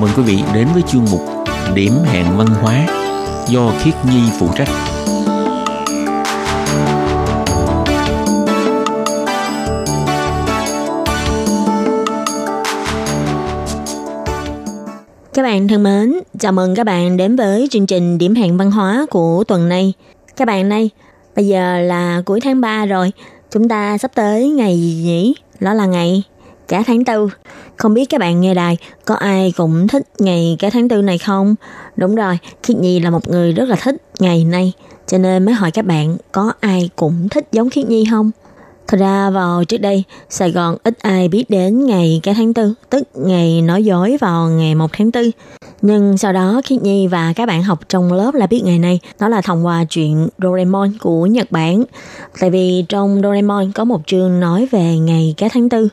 [0.00, 1.20] mừng quý vị đến với chương mục
[1.74, 2.86] Điểm hẹn văn hóa
[3.48, 4.68] do Khiết Nhi phụ trách.
[15.34, 18.70] Các bạn thân mến, chào mừng các bạn đến với chương trình điểm hẹn văn
[18.70, 19.92] hóa của tuần này.
[20.36, 20.90] Các bạn này,
[21.36, 23.12] bây giờ là cuối tháng 3 rồi,
[23.50, 25.34] chúng ta sắp tới ngày gì nhỉ?
[25.60, 26.22] Đó là ngày
[26.68, 27.28] cả tháng tư.
[27.76, 31.18] Không biết các bạn nghe đài có ai cũng thích ngày cả tháng tư này
[31.18, 31.54] không?
[31.96, 34.72] Đúng rồi, Khiết Nhi là một người rất là thích ngày này,
[35.06, 38.30] cho nên mới hỏi các bạn có ai cũng thích giống Khiết Nhi không?
[38.86, 42.74] Thật ra vào trước đây, Sài Gòn ít ai biết đến ngày cái tháng tư,
[42.90, 45.30] tức ngày nói dối vào ngày 1 tháng 4.
[45.82, 49.00] Nhưng sau đó Khiết Nhi và các bạn học trong lớp là biết ngày này,
[49.20, 51.84] đó là thông qua chuyện Doraemon của Nhật Bản.
[52.40, 55.88] Tại vì trong Doraemon có một chương nói về ngày cái tháng tư.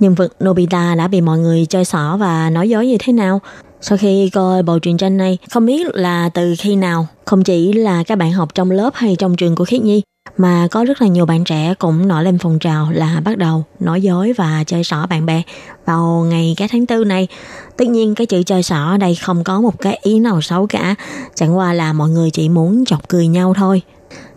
[0.00, 3.40] Nhân vật Nobita đã bị mọi người chơi xỏ và nói dối như thế nào.
[3.80, 7.72] Sau khi coi bộ truyện tranh này, không biết là từ khi nào, không chỉ
[7.72, 10.02] là các bạn học trong lớp hay trong trường của Khiết Nhi,
[10.36, 13.64] mà có rất là nhiều bạn trẻ cũng nổi lên phong trào là bắt đầu
[13.80, 15.42] nói dối và chơi xỏ bạn bè
[15.84, 17.28] vào ngày cái tháng tư này.
[17.76, 20.66] Tất nhiên cái chữ chơi xỏ ở đây không có một cái ý nào xấu
[20.66, 20.94] cả,
[21.34, 23.82] chẳng qua là mọi người chỉ muốn chọc cười nhau thôi.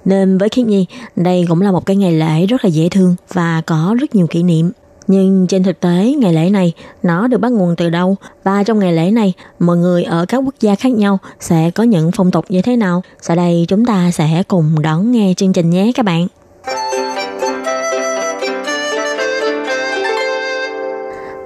[0.06, 0.86] Nên với Khiết Nhi,
[1.16, 4.28] đây cũng là một cái ngày lễ rất là dễ thương và có rất nhiều
[4.28, 4.72] kỷ niệm.
[5.08, 6.74] Nhưng trên thực tế, ngày lễ này
[7.04, 8.16] nó được bắt nguồn từ đâu?
[8.44, 11.84] Và trong ngày lễ này, mọi người ở các quốc gia khác nhau sẽ có
[11.84, 13.04] những phong tục như thế nào?
[13.22, 16.28] Sau đây chúng ta sẽ cùng đón nghe chương trình nhé các bạn.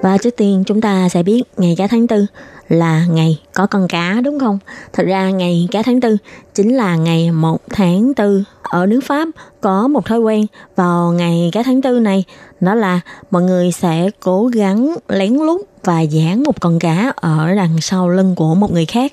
[0.02, 2.26] Và trước tiên chúng ta sẽ biết ngày cá tháng tư
[2.68, 4.58] là ngày có con cá, đúng không?
[4.92, 6.16] Thật ra ngày cá tháng tư
[6.54, 8.44] chính là ngày 1 tháng 4.
[8.62, 9.28] Ở nước Pháp
[9.60, 10.46] có một thói quen
[10.76, 12.24] vào ngày cá tháng tư này,
[12.60, 13.00] đó là
[13.30, 18.08] mọi người sẽ cố gắng lén lút và dán một con cá ở đằng sau
[18.08, 19.12] lưng của một người khác.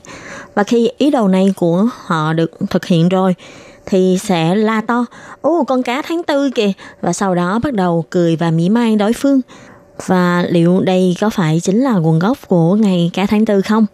[0.56, 3.36] Và khi ý đồ này của họ được thực hiện rồi,
[3.86, 5.06] thì sẽ la to,
[5.42, 8.96] ô, con cá tháng tư kìa và sau đó bắt đầu cười và mỉa mai
[8.96, 9.42] đối phương
[10.06, 13.86] và liệu đây có phải chính là nguồn gốc của ngày cả tháng tư không?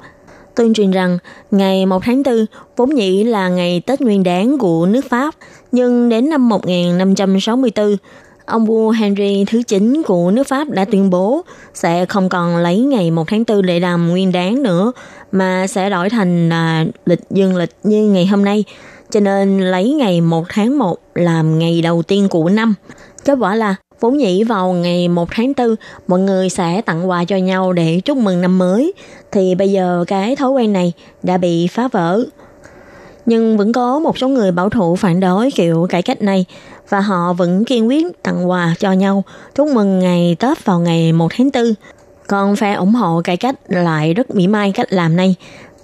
[0.55, 1.17] Tương truyền rằng
[1.51, 2.45] ngày 1 tháng 4
[2.77, 5.35] vốn dĩ là ngày Tết Nguyên đán của nước Pháp,
[5.71, 7.97] nhưng đến năm 1564,
[8.45, 11.41] ông vua Henry thứ 9 của nước Pháp đã tuyên bố
[11.73, 14.91] sẽ không còn lấy ngày 1 tháng 4 để làm nguyên đáng nữa,
[15.31, 18.63] mà sẽ đổi thành là lịch dương lịch như ngày hôm nay.
[19.09, 22.73] Cho nên lấy ngày 1 tháng 1 làm ngày đầu tiên của năm.
[23.25, 25.75] Kết quả là Vốn dĩ vào ngày 1 tháng 4,
[26.07, 28.93] mọi người sẽ tặng quà cho nhau để chúc mừng năm mới.
[29.31, 30.93] Thì bây giờ cái thói quen này
[31.23, 32.23] đã bị phá vỡ.
[33.25, 36.45] Nhưng vẫn có một số người bảo thủ phản đối kiểu cải cách này
[36.89, 39.23] và họ vẫn kiên quyết tặng quà cho nhau
[39.55, 41.73] chúc mừng ngày Tết vào ngày 1 tháng 4.
[42.27, 45.35] Còn phe ủng hộ cải cách lại rất mỉa mai cách làm này.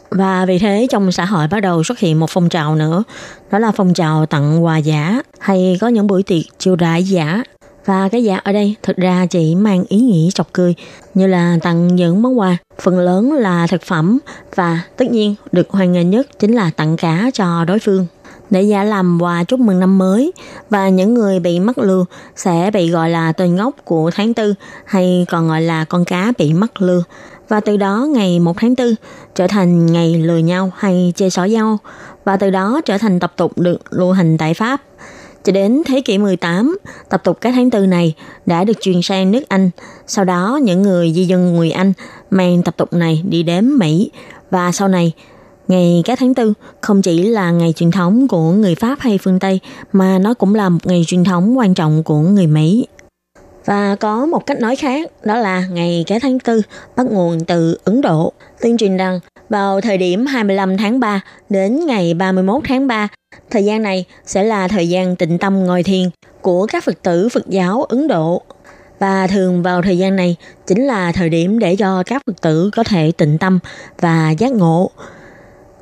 [0.09, 3.03] Và vì thế trong xã hội bắt đầu xuất hiện một phong trào nữa,
[3.51, 7.43] đó là phong trào tặng quà giả hay có những buổi tiệc chiêu đãi giả
[7.87, 10.75] và cái giá ở đây thực ra chỉ mang ý nghĩa chọc cười
[11.13, 14.19] như là tặng những món quà, phần lớn là thực phẩm
[14.55, 18.05] và tất nhiên được hoan nghênh nhất chính là tặng cá cho đối phương.
[18.49, 20.31] để giả làm quà chúc mừng năm mới
[20.69, 24.53] và những người bị mắc lừa sẽ bị gọi là tên ngốc của tháng tư
[24.85, 27.03] hay còn gọi là con cá bị mắc lừa
[27.49, 28.95] và từ đó ngày 1 tháng 4
[29.35, 31.77] trở thành ngày lừa nhau hay chê xỏ nhau
[32.25, 34.81] và từ đó trở thành tập tục được lưu hành tại Pháp.
[35.47, 36.77] Cho đến thế kỷ 18,
[37.09, 38.13] tập tục các tháng tư này
[38.45, 39.69] đã được truyền sang nước Anh.
[40.07, 41.93] Sau đó, những người di dân người Anh
[42.29, 44.11] mang tập tục này đi đến Mỹ
[44.51, 45.13] và sau này
[45.67, 49.39] Ngày các tháng tư không chỉ là ngày truyền thống của người Pháp hay phương
[49.39, 49.59] Tây
[49.91, 52.87] mà nó cũng là một ngày truyền thống quan trọng của người Mỹ.
[53.65, 56.61] Và có một cách nói khác đó là ngày cái tháng tư
[56.95, 58.33] bắt nguồn từ Ấn Độ.
[58.61, 59.19] Tuyên truyền rằng
[59.49, 63.07] vào thời điểm 25 tháng 3 đến ngày 31 tháng 3,
[63.49, 66.09] thời gian này sẽ là thời gian tịnh tâm ngồi thiền
[66.41, 68.41] của các Phật tử Phật giáo Ấn Độ.
[68.99, 70.35] Và thường vào thời gian này
[70.67, 73.59] chính là thời điểm để cho các Phật tử có thể tịnh tâm
[73.99, 74.91] và giác ngộ.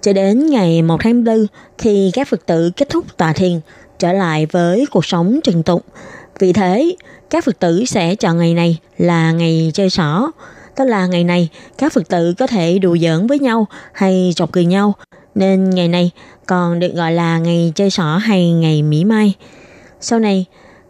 [0.01, 1.45] Cho đến ngày 1 tháng 4,
[1.77, 3.59] khi các Phật tử kết thúc tòa thiền,
[3.99, 5.85] trở lại với cuộc sống trần tục.
[6.39, 6.95] Vì thế,
[7.29, 10.31] các Phật tử sẽ chọn ngày này là ngày chơi xỏ.
[10.75, 14.51] Tức là ngày này, các Phật tử có thể đùa giỡn với nhau hay chọc
[14.51, 14.93] cười nhau.
[15.35, 16.11] Nên ngày này
[16.45, 19.33] còn được gọi là ngày chơi sỏ hay ngày mỉ mai.
[20.01, 20.45] Sau này,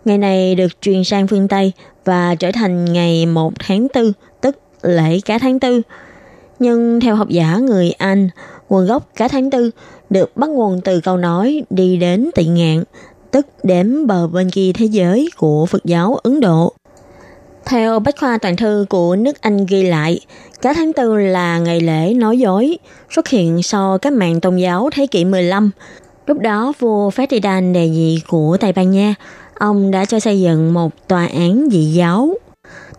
[0.05, 1.71] ngày này được truyền sang phương Tây
[2.05, 4.11] và trở thành ngày 1 tháng 4,
[4.41, 5.81] tức lễ cá tháng 4.
[6.59, 8.29] Nhưng theo học giả người Anh,
[8.69, 9.71] nguồn gốc cá tháng tư
[10.09, 12.83] được bắt nguồn từ câu nói đi đến tị ngạn,
[13.31, 16.73] tức đếm bờ bên kia thế giới của Phật giáo Ấn Độ.
[17.65, 20.19] Theo Bách khoa toàn thư của nước Anh ghi lại,
[20.61, 22.77] cả tháng tư là ngày lễ nói dối,
[23.15, 25.71] xuất hiện sau các mạng tôn giáo thế kỷ 15.
[26.27, 29.15] Lúc đó vua Ferdinand đề nghị của Tây Ban Nha,
[29.53, 32.33] ông đã cho xây dựng một tòa án dị giáo.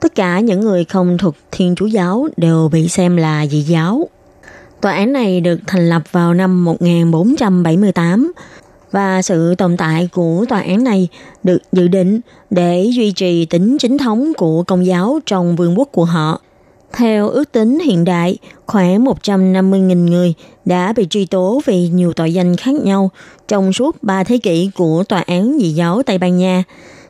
[0.00, 4.08] Tất cả những người không thuộc Thiên Chúa giáo đều bị xem là dị giáo.
[4.80, 8.32] Tòa án này được thành lập vào năm 1478
[8.97, 11.09] và sự tồn tại của tòa án này
[11.42, 12.20] được dự định
[12.51, 16.40] để duy trì tính chính thống của công giáo trong vương quốc của họ.
[16.92, 20.34] Theo ước tính hiện đại, khoảng 150.000 người
[20.64, 23.11] đã bị truy tố vì nhiều tội danh khác nhau
[23.49, 26.64] trong suốt 3 thế kỷ của tòa án dị giáo Tây Ban Nha.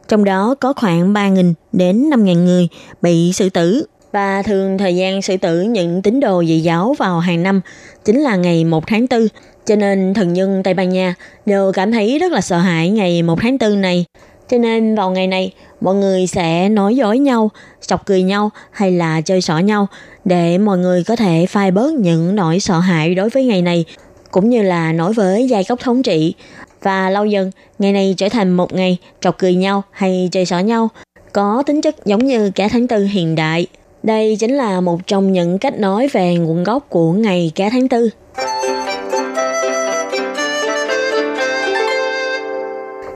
[0.09, 2.69] Trong đó có khoảng 3.000 đến 5.000 người
[3.03, 7.19] bị xử tử và thường thời gian xử tử những tín đồ dị giáo vào
[7.21, 7.61] hàng năm
[8.05, 9.27] chính là ngày 1 tháng 4.
[9.67, 11.15] Cho nên thần nhân Tây Ban Nha
[11.47, 14.05] đều cảm thấy rất là sợ hãi ngày 1 tháng 4 này.
[14.49, 17.51] Cho nên vào ngày này, mọi người sẽ nói dối nhau,
[17.87, 19.87] chọc cười nhau hay là chơi xỏ nhau
[20.25, 23.85] để mọi người có thể phai bớt những nỗi sợ hãi đối với ngày này
[24.31, 26.35] cũng như là nói với giai cấp thống trị
[26.83, 30.59] và lâu dần ngày này trở thành một ngày trọc cười nhau hay chơi xỏ
[30.59, 30.89] nhau
[31.33, 33.67] có tính chất giống như cả tháng tư hiện đại
[34.03, 37.89] đây chính là một trong những cách nói về nguồn gốc của ngày cá tháng
[37.89, 38.11] tư.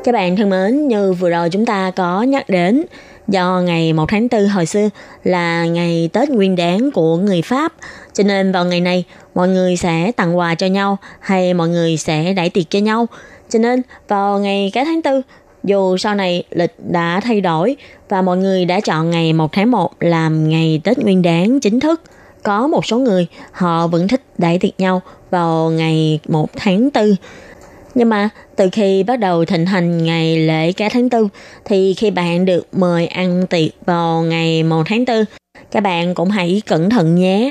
[0.04, 2.84] Các bạn thân mến, như vừa rồi chúng ta có nhắc đến,
[3.28, 4.88] do ngày 1 tháng 4 hồi xưa
[5.24, 7.72] là ngày Tết Nguyên đán của người Pháp,
[8.12, 11.96] cho nên vào ngày này mọi người sẽ tặng quà cho nhau hay mọi người
[11.96, 13.06] sẽ đãi tiệc cho nhau.
[13.48, 15.22] Cho nên vào ngày cái tháng 4
[15.64, 17.76] dù sau này lịch đã thay đổi
[18.08, 21.80] và mọi người đã chọn ngày 1 tháng 1 làm ngày Tết Nguyên đán chính
[21.80, 22.02] thức,
[22.42, 27.14] có một số người họ vẫn thích đãi tiệc nhau vào ngày 1 tháng 4.
[27.94, 31.28] Nhưng mà từ khi bắt đầu thịnh hành ngày lễ cả tháng 4
[31.64, 35.24] thì khi bạn được mời ăn tiệc vào ngày 1 tháng 4,
[35.70, 37.50] các bạn cũng hãy cẩn thận nhé.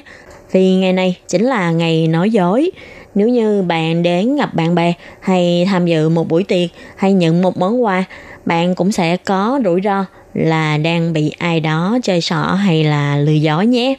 [0.52, 2.72] Vì ngày này chính là ngày nói dối
[3.16, 7.42] nếu như bạn đến gặp bạn bè hay tham dự một buổi tiệc hay nhận
[7.42, 8.04] một món quà,
[8.46, 13.18] bạn cũng sẽ có rủi ro là đang bị ai đó chơi xỏ hay là
[13.18, 13.96] lừa dối nhé.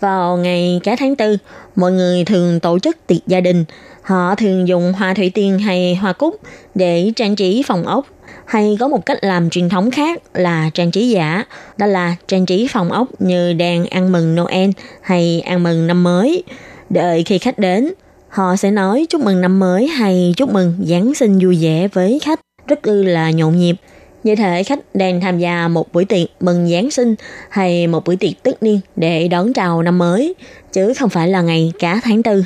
[0.00, 1.36] Vào ngày cả tháng tư,
[1.76, 3.64] mọi người thường tổ chức tiệc gia đình.
[4.06, 6.40] Họ thường dùng hoa thủy tiên hay hoa cúc
[6.74, 8.06] để trang trí phòng ốc.
[8.44, 11.44] Hay có một cách làm truyền thống khác là trang trí giả,
[11.76, 16.02] đó là trang trí phòng ốc như đang ăn mừng Noel hay ăn mừng năm
[16.02, 16.42] mới.
[16.90, 17.92] Đợi khi khách đến,
[18.28, 22.18] Họ sẽ nói chúc mừng năm mới hay chúc mừng Giáng sinh vui vẻ với
[22.22, 23.76] khách rất ư là nhộn nhịp.
[24.24, 27.14] Như thể khách đang tham gia một buổi tiệc mừng Giáng sinh
[27.48, 30.34] hay một buổi tiệc tất niên để đón chào năm mới,
[30.72, 32.44] chứ không phải là ngày cả tháng tư.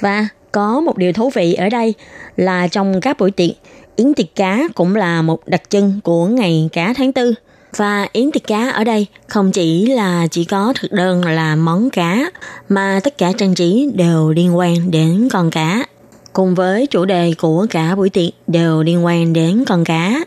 [0.00, 1.94] Và có một điều thú vị ở đây
[2.36, 3.50] là trong các buổi tiệc,
[3.96, 7.34] yến tiệc cá cũng là một đặc trưng của ngày cá tháng tư.
[7.76, 11.90] Và yến tiệc cá ở đây không chỉ là chỉ có thực đơn là món
[11.90, 12.30] cá,
[12.68, 15.86] mà tất cả trang trí đều liên quan đến con cá.
[16.32, 20.24] Cùng với chủ đề của cả buổi tiệc đều liên quan đến con cá.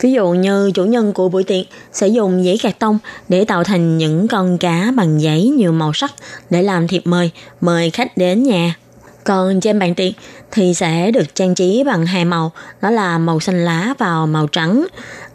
[0.00, 2.98] Ví dụ như chủ nhân của buổi tiệc sẽ dùng giấy cạc tông
[3.28, 6.12] để tạo thành những con cá bằng giấy nhiều màu sắc
[6.50, 7.30] để làm thiệp mời,
[7.60, 8.74] mời khách đến nhà.
[9.28, 10.12] Còn trên bàn tiệc
[10.50, 14.46] thì sẽ được trang trí bằng hai màu, đó là màu xanh lá và màu
[14.46, 14.86] trắng.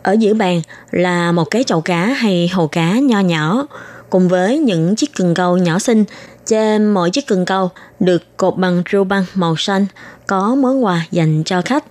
[0.03, 3.67] Ở giữa bàn là một cái chậu cá hay hồ cá nho nhỏ,
[4.09, 6.03] cùng với những chiếc cần câu nhỏ xinh.
[6.45, 7.69] Trên mỗi chiếc cần câu
[7.99, 9.85] được cột bằng rêu băng màu xanh,
[10.27, 11.83] có món quà dành cho khách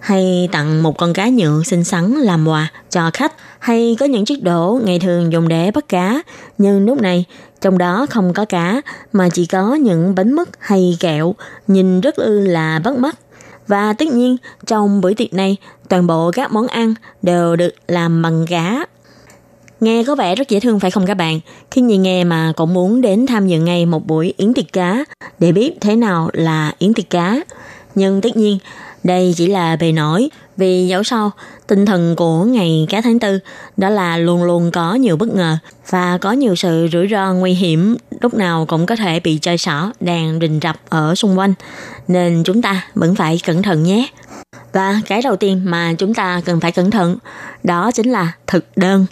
[0.00, 4.24] hay tặng một con cá nhựa xinh xắn làm quà cho khách hay có những
[4.24, 6.22] chiếc đổ ngày thường dùng để bắt cá
[6.58, 7.24] nhưng lúc này
[7.60, 8.80] trong đó không có cá
[9.12, 11.34] mà chỉ có những bánh mứt hay kẹo
[11.66, 13.18] nhìn rất ư là bắt mắt
[13.66, 14.36] và tất nhiên
[14.66, 15.56] trong buổi tiệc này
[15.88, 18.86] toàn bộ các món ăn đều được làm bằng cá
[19.80, 21.40] Nghe có vẻ rất dễ thương phải không các bạn?
[21.70, 25.04] Khi nhìn nghe mà cũng muốn đến tham dự ngay một buổi yến tiệc cá
[25.38, 27.40] để biết thế nào là yến tiệc cá.
[27.94, 28.58] Nhưng tất nhiên,
[29.04, 31.30] đây chỉ là bề nổi vì dẫu sao,
[31.66, 33.38] tinh thần của ngày cá tháng tư
[33.76, 35.56] đó là luôn luôn có nhiều bất ngờ
[35.90, 39.58] và có nhiều sự rủi ro nguy hiểm lúc nào cũng có thể bị chơi
[39.58, 41.54] xỏ đang rình rập ở xung quanh.
[42.08, 44.06] Nên chúng ta vẫn phải cẩn thận nhé.
[44.72, 47.18] Và cái đầu tiên mà chúng ta cần phải cẩn thận
[47.62, 49.06] đó chính là thực đơn.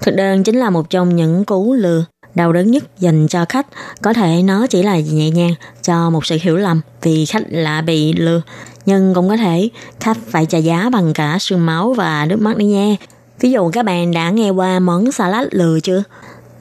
[0.00, 3.66] Thực đơn chính là một trong những cú lừa đau đớn nhất dành cho khách.
[4.02, 7.80] Có thể nó chỉ là nhẹ nhàng cho một sự hiểu lầm vì khách là
[7.80, 8.42] bị lừa.
[8.86, 9.68] Nhưng cũng có thể
[10.00, 12.96] khách phải trả giá bằng cả sương máu và nước mắt đấy nha.
[13.40, 16.02] Ví dụ các bạn đã nghe qua món salad lừa chưa?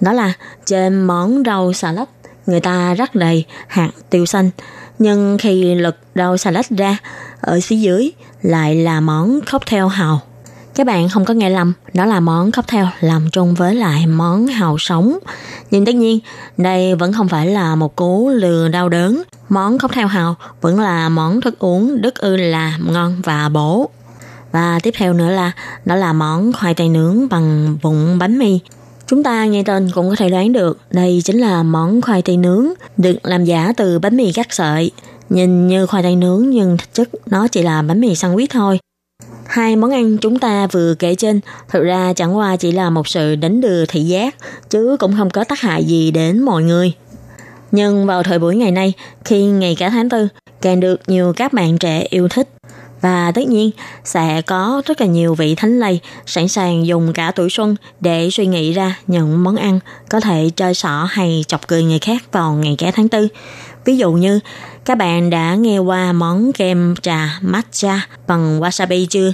[0.01, 0.33] Đó là
[0.65, 2.07] trên món rau salad
[2.45, 4.49] người ta rắc đầy hạt tiêu xanh.
[4.99, 6.97] Nhưng khi lật rau salad ra,
[7.41, 8.11] ở phía dưới
[8.41, 10.21] lại là món cocktail hào
[10.79, 14.47] các bạn không có nghe lầm, đó là món cocktail làm chung với lại món
[14.47, 15.17] hào sống.
[15.71, 16.19] Nhưng tất nhiên,
[16.57, 19.23] đây vẫn không phải là một cú lừa đau đớn.
[19.49, 23.89] Món cocktail hào vẫn là món thức uống rất ư là ngon và bổ.
[24.51, 25.51] Và tiếp theo nữa là
[25.85, 28.59] đó là món khoai tây nướng bằng vụn bánh mì.
[29.07, 32.37] Chúng ta nghe tên cũng có thể đoán được đây chính là món khoai tây
[32.37, 32.65] nướng
[32.97, 34.91] được làm giả từ bánh mì cắt sợi.
[35.29, 38.79] Nhìn như khoai tây nướng nhưng thực chất nó chỉ là bánh mì sandwich thôi.
[39.49, 43.07] Hai món ăn chúng ta vừa kể trên thực ra chẳng qua chỉ là một
[43.07, 44.35] sự đánh đưa thị giác,
[44.69, 46.93] chứ cũng không có tác hại gì đến mọi người.
[47.71, 48.93] Nhưng vào thời buổi ngày nay,
[49.25, 50.27] khi ngày cả tháng tư,
[50.61, 52.49] càng được nhiều các bạn trẻ yêu thích,
[53.01, 53.71] và tất nhiên
[54.03, 58.29] sẽ có rất là nhiều vị thánh lây sẵn sàng dùng cả tuổi xuân để
[58.31, 62.23] suy nghĩ ra những món ăn có thể chơi xỏ hay chọc cười người khác
[62.31, 63.27] vào ngày cả tháng tư.
[63.85, 64.39] Ví dụ như
[64.85, 69.33] các bạn đã nghe qua món kem trà matcha bằng wasabi chưa?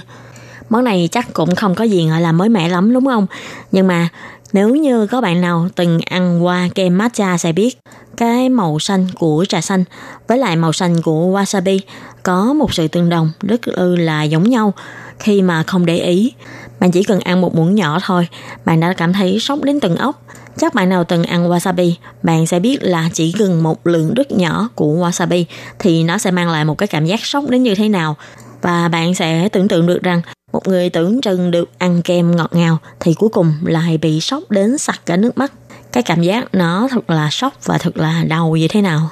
[0.68, 3.26] Món này chắc cũng không có gì gọi là mới mẻ lắm đúng không?
[3.72, 4.08] Nhưng mà
[4.52, 7.78] nếu như có bạn nào từng ăn qua kem matcha sẽ biết
[8.16, 9.84] cái màu xanh của trà xanh
[10.28, 11.78] với lại màu xanh của wasabi
[12.22, 14.74] có một sự tương đồng rất ư là giống nhau
[15.18, 16.32] khi mà không để ý.
[16.80, 18.28] Bạn chỉ cần ăn một muỗng nhỏ thôi,
[18.64, 20.22] bạn đã cảm thấy sốc đến từng ốc.
[20.58, 21.92] Chắc bạn nào từng ăn wasabi,
[22.22, 25.44] bạn sẽ biết là chỉ cần một lượng rất nhỏ của wasabi
[25.78, 28.16] thì nó sẽ mang lại một cái cảm giác sốc đến như thế nào.
[28.62, 30.20] Và bạn sẽ tưởng tượng được rằng
[30.52, 34.50] một người tưởng chừng được ăn kem ngọt ngào thì cuối cùng lại bị sốc
[34.50, 35.52] đến sặc cả nước mắt.
[35.92, 39.10] Cái cảm giác nó thật là sốc và thật là đau như thế nào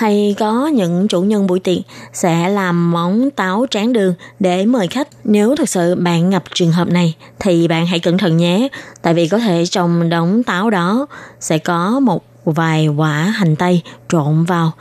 [0.00, 1.78] hay có những chủ nhân buổi tiệc
[2.12, 5.08] sẽ làm món táo tráng đường để mời khách.
[5.24, 8.68] Nếu thật sự bạn gặp trường hợp này thì bạn hãy cẩn thận nhé,
[9.02, 11.06] tại vì có thể trong đống táo đó
[11.40, 14.72] sẽ có một vài quả hành tây trộn vào.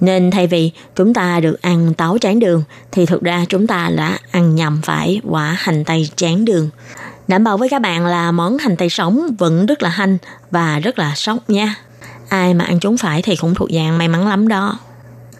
[0.00, 2.62] Nên thay vì chúng ta được ăn táo tráng đường
[2.92, 6.70] thì thực ra chúng ta đã ăn nhầm phải quả hành tây tráng đường.
[7.28, 10.18] Đảm bảo với các bạn là món hành tây sống vẫn rất là hanh
[10.50, 11.74] và rất là sốc nha
[12.30, 14.78] ai mà ăn chúng phải thì cũng thuộc dạng may mắn lắm đó.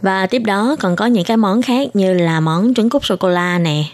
[0.02, 3.58] Và tiếp đó còn có những cái món khác như là món trứng cút sô-cô-la
[3.58, 3.84] nè,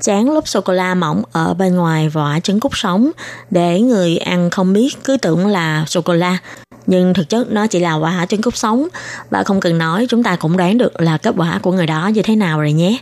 [0.00, 3.10] chán lớp sô-cô-la mỏng ở bên ngoài vỏ trứng cút sống
[3.50, 6.38] để người ăn không biết cứ tưởng là sô-cô-la
[6.86, 8.88] nhưng thực chất nó chỉ là quả trứng cút sống
[9.30, 12.06] và không cần nói chúng ta cũng đoán được là kết quả của người đó
[12.06, 12.98] như thế nào rồi nhé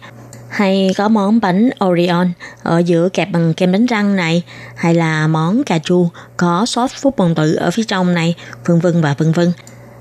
[0.53, 2.33] hay có món bánh Orion
[2.63, 4.43] ở giữa kẹp bằng kem đánh răng này,
[4.77, 8.35] hay là món cà chua có sốt phút bồng tử ở phía trong này,
[8.67, 9.53] vân vân và vân vân.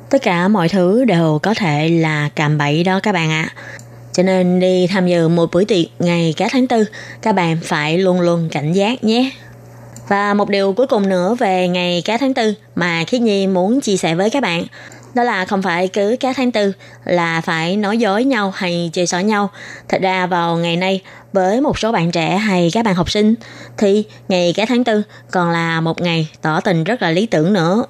[0.09, 3.49] Tất cả mọi thứ đều có thể là cạm bẫy đó các bạn ạ.
[4.13, 6.85] Cho nên đi tham dự một buổi tiệc ngày Cá tháng tư,
[7.21, 9.31] các bạn phải luôn luôn cảnh giác nhé.
[10.07, 13.81] Và một điều cuối cùng nữa về ngày cá tháng tư mà Khiết Nhi muốn
[13.81, 14.63] chia sẻ với các bạn
[15.13, 16.73] đó là không phải cứ cá tháng tư
[17.05, 19.49] là phải nói dối nhau hay chơi xỏ nhau.
[19.89, 21.01] Thật ra vào ngày nay
[21.33, 23.35] với một số bạn trẻ hay các bạn học sinh
[23.77, 25.01] thì ngày cá tháng tư
[25.31, 27.83] còn là một ngày tỏ tình rất là lý tưởng nữa.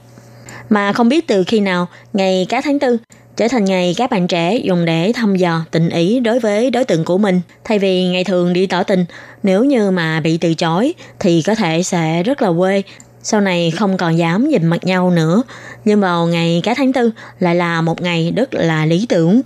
[0.70, 2.98] Mà không biết từ khi nào ngày cá tháng tư
[3.38, 6.86] trở thành ngày các bạn trẻ dùng để thăm dò tình ý đối với đối
[6.86, 7.42] tượng của mình.
[7.64, 9.06] Thay vì ngày thường đi tỏ tình,
[9.44, 12.84] nếu như mà bị từ chối thì có thể sẽ rất là quê
[13.24, 15.44] sau này không còn dám nhìn mặt nhau nữa
[15.86, 19.42] nhưng vào ngày cá tháng tư lại là một ngày rất là lý tưởng.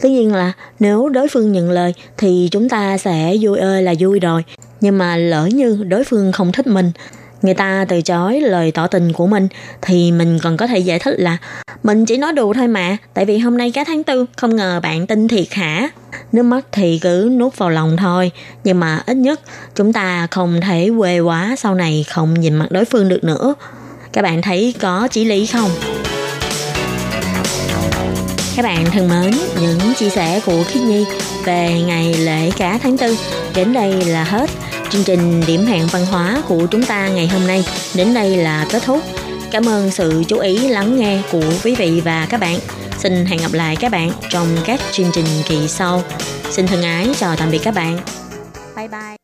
[0.00, 3.94] Tất nhiên là nếu đối phương nhận lời thì chúng ta sẽ vui ơi là
[3.98, 4.44] vui rồi.
[4.80, 6.92] Nhưng mà lỡ như đối phương không thích mình,
[7.42, 9.48] người ta từ chối lời tỏ tình của mình,
[9.82, 11.36] thì mình còn có thể giải thích là
[11.82, 14.80] mình chỉ nói đùa thôi mà tại vì hôm nay cá tháng tư, không ngờ
[14.82, 15.90] bạn tin thiệt hả
[16.32, 18.32] nước mắt thì cứ nuốt vào lòng thôi
[18.64, 19.40] nhưng mà ít nhất
[19.74, 23.54] chúng ta không thể quê quá sau này không nhìn mặt đối phương được nữa
[24.12, 25.70] các bạn thấy có chỉ lý không
[28.56, 31.04] các bạn thân mến, những chia sẻ của Khiết Nhi
[31.44, 33.16] về ngày lễ cá tháng tư
[33.54, 34.50] đến đây là hết.
[34.90, 38.66] Chương trình điểm hẹn văn hóa của chúng ta ngày hôm nay đến đây là
[38.70, 39.00] kết thúc.
[39.50, 42.58] Cảm ơn sự chú ý lắng nghe của quý vị và các bạn.
[42.98, 46.02] Xin hẹn gặp lại các bạn trong các chương trình kỳ sau.
[46.50, 47.98] Xin thân ái chào tạm biệt các bạn.
[48.76, 49.21] Bye bye.